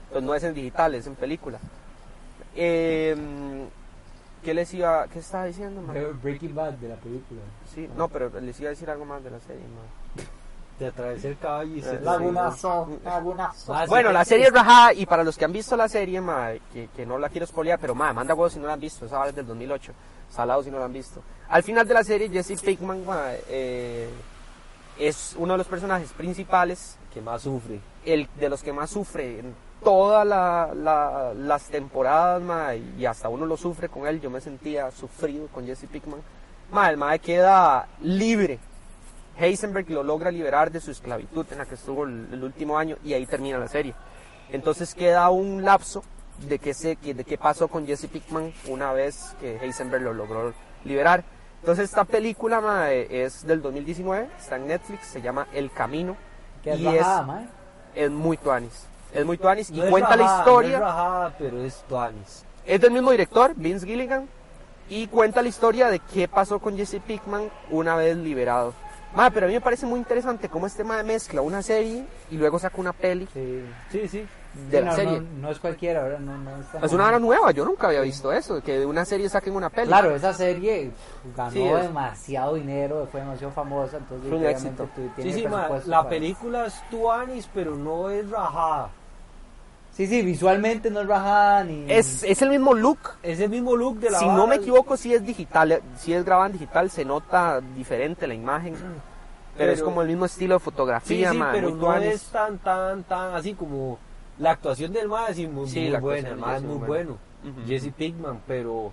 [0.07, 1.59] Entonces no es en digital, es en película.
[2.55, 3.15] Eh,
[4.43, 5.81] ¿Qué les iba, qué estaba diciendo?
[5.81, 5.95] man?
[6.21, 7.39] Breaking Bad de la película
[7.73, 9.61] Sí, no, pero les iba a decir algo más de la serie.
[9.61, 10.02] man.
[10.83, 11.95] Te atravesé el caballo y se...
[11.95, 15.77] Eh, lagunazo lagunazo Ah, Bueno, la serie es rajada y para los que han visto
[15.77, 18.67] la serie, ma, que, que no la quiero spoilear, pero ma, manda huevos si no
[18.67, 19.93] la han visto, esa vara es del 2008,
[20.29, 21.21] salado si no la han visto.
[21.47, 24.09] Al final de la serie, Jesse Pinkman ma, eh,
[24.99, 27.79] es uno de los personajes principales, Que más sufre.
[28.05, 33.29] el de los que más sufre en todas la- la- las temporadas, ma, y hasta
[33.29, 36.19] uno lo sufre con él, yo me sentía sufrido con Jesse Pinkman.
[36.71, 38.59] Ma, el ma queda libre.
[39.37, 42.97] Heisenberg lo logra liberar de su esclavitud en la que estuvo el, el último año
[43.03, 43.93] y ahí termina la serie.
[44.51, 46.03] Entonces queda un lapso
[46.47, 46.73] de qué,
[47.13, 50.53] de qué pasó con Jesse Pinkman una vez que Heisenberg lo logró
[50.83, 51.23] liberar.
[51.61, 56.17] Entonces esta película ma, eh, es del 2019, está en Netflix, se llama El Camino
[56.65, 57.47] es y rajada, es- mae.
[57.95, 58.85] es muy tuanis.
[59.13, 60.69] Es muy tuanis y No es cuenta la rajada, historia.
[60.69, 62.45] No es rajada, pero es tuanis.
[62.65, 64.27] Es del mismo director, Vince Gilligan.
[64.89, 68.73] Y cuenta la historia de qué pasó con Jesse Pickman una vez liberado.
[69.15, 72.37] Ma, pero a mí me parece muy interesante cómo este ma mezcla una serie y
[72.37, 73.63] luego saca una peli Sí.
[73.91, 74.27] Sí, sí.
[74.69, 75.19] de Sí, la no, serie.
[75.21, 76.19] No, no es cualquiera, ¿verdad?
[76.19, 78.85] No, no es tan- Es una hora nueva, yo nunca había visto eso, que de
[78.85, 79.87] una serie saquen una peli.
[79.87, 80.91] Claro, esa serie
[81.35, 84.87] ganó Sí, demasiado dinero, fue demasiado famosa, entonces Fue un éxito.
[85.15, 88.89] tiene Sí, sí, ma, la para- película es tuanis, pero no es rajada.
[89.93, 91.85] Sí, sí, visualmente no es bajada ni...
[91.87, 92.97] Es, es el mismo look.
[93.21, 96.13] Es el mismo look de la Si no me equivoco, si es digital, eh, si
[96.13, 98.75] es grabada en digital, se nota diferente la imagen.
[99.55, 103.03] Pero, es como el mismo estilo de fotografía, sí, ma, pero no es tan, tan,
[103.03, 103.99] tan así como
[104.39, 107.17] la actuación del ma es muy, Sí, muy buena, el ma es muy bueno.
[107.67, 108.91] Jesse Pinkman, pero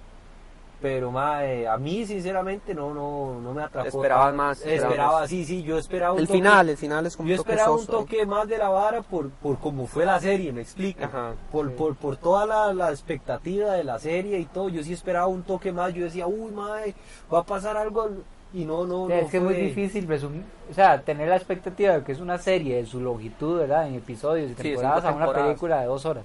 [0.80, 3.88] pero ma, eh, a mí sinceramente no no no me atrapó.
[3.88, 4.36] Esperabas tanto.
[4.42, 5.28] más, esperabas Esperaba, más.
[5.28, 7.86] sí, sí, yo esperaba un El toque- final, el final es como Yo esperaba un
[7.86, 11.06] toque más de la vara por, por cómo fue la serie, me explica.
[11.06, 11.32] Ajá.
[11.52, 14.68] Por, por, por toda la, la expectativa de la serie y todo.
[14.70, 15.92] Yo sí esperaba un toque más.
[15.92, 16.94] Yo decía, uy, madre,
[17.32, 18.08] va a pasar algo.
[18.52, 19.14] Y no, no, Sí, no.
[19.20, 22.36] es que es muy difícil resumir, o sea, tener la expectativa de que es una
[22.36, 23.86] serie de su longitud, ¿verdad?
[23.86, 25.48] En episodios y Sí, temporadas cinco a una temporadas.
[25.50, 26.24] película de dos horas.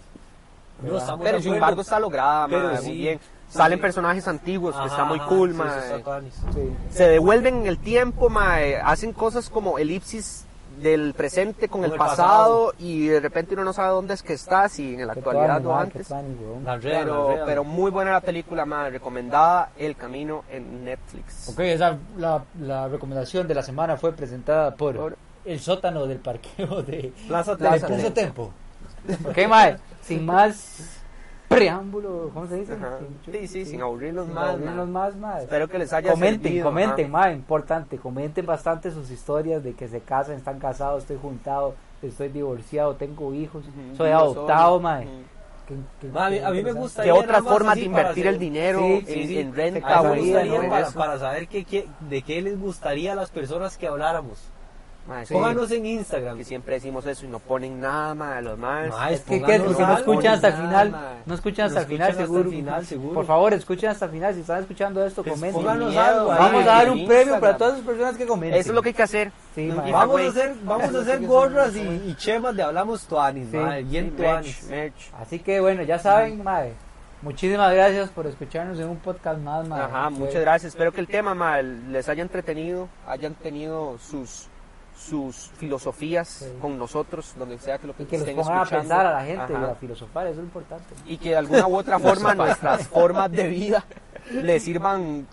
[0.82, 2.88] No, Pero sin embargo está lograda, Pero ma, sí.
[2.88, 3.20] muy bien.
[3.56, 3.82] Sí, Salen sí.
[3.82, 6.02] personajes antiguos, que está muy ajá, cool, sí, ma, eso está eh.
[6.04, 6.34] tuanis.
[6.92, 10.42] Se devuelven en el tiempo, ma, eh, hacen cosas como elipsis
[10.82, 14.22] del presente con, Con el, el pasado, y de repente uno no sabe dónde es
[14.22, 16.10] que está, si en la Qué actualidad o antes.
[16.12, 16.66] weón.
[16.66, 17.46] La la Pero, enredan.
[17.46, 21.48] pero muy buena la película, ma, recomendada El Camino en Netflix.
[21.48, 26.18] Ok, esa, la, la recomendación de la semana fue presentada por, Por- el sótano del
[26.20, 27.88] parqueo de Plaza Plaza.
[27.88, 28.52] Tempo.
[29.06, 29.30] Tempo.
[29.30, 30.95] Ok, mae, sin más
[31.56, 32.76] preámbulo, ¿cómo se dice?
[33.24, 35.00] Sin- Sí, sí, sin aburrirlos sin más, aburrirnos ma.
[35.06, 35.44] más, mae.
[35.44, 39.88] Espero que les haya Comenten, servido, comenten, mae, importante, comenten bastante sus historias de que
[39.88, 43.64] se casan, están casados, estoy juntado, estoy divorciado, tengo hijos,
[43.98, 44.84] soy adoptado, soy.
[44.84, 45.06] mae.
[45.06, 45.14] Ujú.
[45.68, 47.54] Qué- qué- Ma, a mí- qué a mí me gusta ¿Qué Ahí otras nada más
[47.54, 49.80] formas así de invertir hacer- el dinero Sí, en, sí, en renta?
[50.04, 50.70] gustaría ¿no?
[50.94, 54.38] para, saber qué, qué- de qué les gustaría a las personas que habláramos.
[55.26, 56.36] Sí, Pónganos en Instagram.
[56.36, 58.90] que siempre decimos eso y no ponen nada más de los más.
[58.90, 59.40] Ma, Es que, ¿qué?
[59.60, 60.90] pónganos Porque no escuchan hasta el final.
[60.92, 61.02] mae.
[61.28, 62.42] No escuchan hasta el final, seguro.
[62.42, 63.14] el final, seguro.
[63.14, 64.34] Por favor, escuchen hasta el final.
[64.34, 65.62] Si están escuchando esto, Pues comenten.
[65.62, 68.60] pónganos algo ahí Vamos a dar un premio para todas las personas que comenten.
[68.60, 69.32] Eso es lo que hay que hacer.
[69.54, 69.92] Sí, mae.
[69.92, 73.58] Vamos a hacer, vamos a hacer gorras y, y chemas de hablamos tuanis, Sí.
[73.58, 74.70] mae, bien Sí, tuanis.
[75.22, 76.74] Así que bueno, ya saben, mae.
[77.22, 79.82] Muchísimas gracias por escucharnos en un podcast más, mae.
[79.84, 80.74] Ajá, muchas gracias.
[80.74, 84.48] Espero que el tema ma, les haya entretenido, hayan tenido sus
[85.06, 86.46] sus filosofías Sí.
[86.62, 89.54] con nosotros, donde sea que lo que Y que pongan a pensar a la gente
[89.54, 90.94] y a filosofar, eso es importante.
[91.06, 93.84] y que de alguna u otra forma nuestras formas de vida
[94.32, 95.28] les sirvan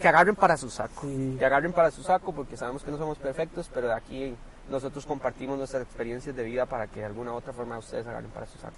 [0.00, 1.36] que agarren para su saco Sí.
[1.38, 4.34] que agarren para su saco porque sabemos que no somos perfectos pero de aquí
[4.70, 8.30] nosotros compartimos nuestras experiencias de vida para que de alguna u otra forma ustedes agarren
[8.30, 8.76] para su saco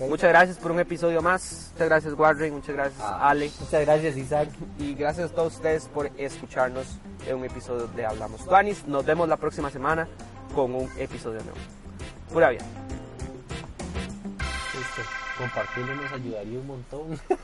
[0.00, 3.28] muchas gracias por un episodio más muchas gracias Warren muchas gracias Ah.
[3.30, 4.48] Ale Muchas gracias, Isaac.
[4.78, 6.86] y gracias a todos ustedes por escucharnos
[7.26, 10.06] en un episodio de Hablamos Tuanis nos vemos la próxima semana
[10.54, 11.58] con un episodio nuevo
[12.32, 12.64] pura vida
[14.74, 15.02] Listo.
[15.38, 17.20] Compartirlo nos ayudaría un montón.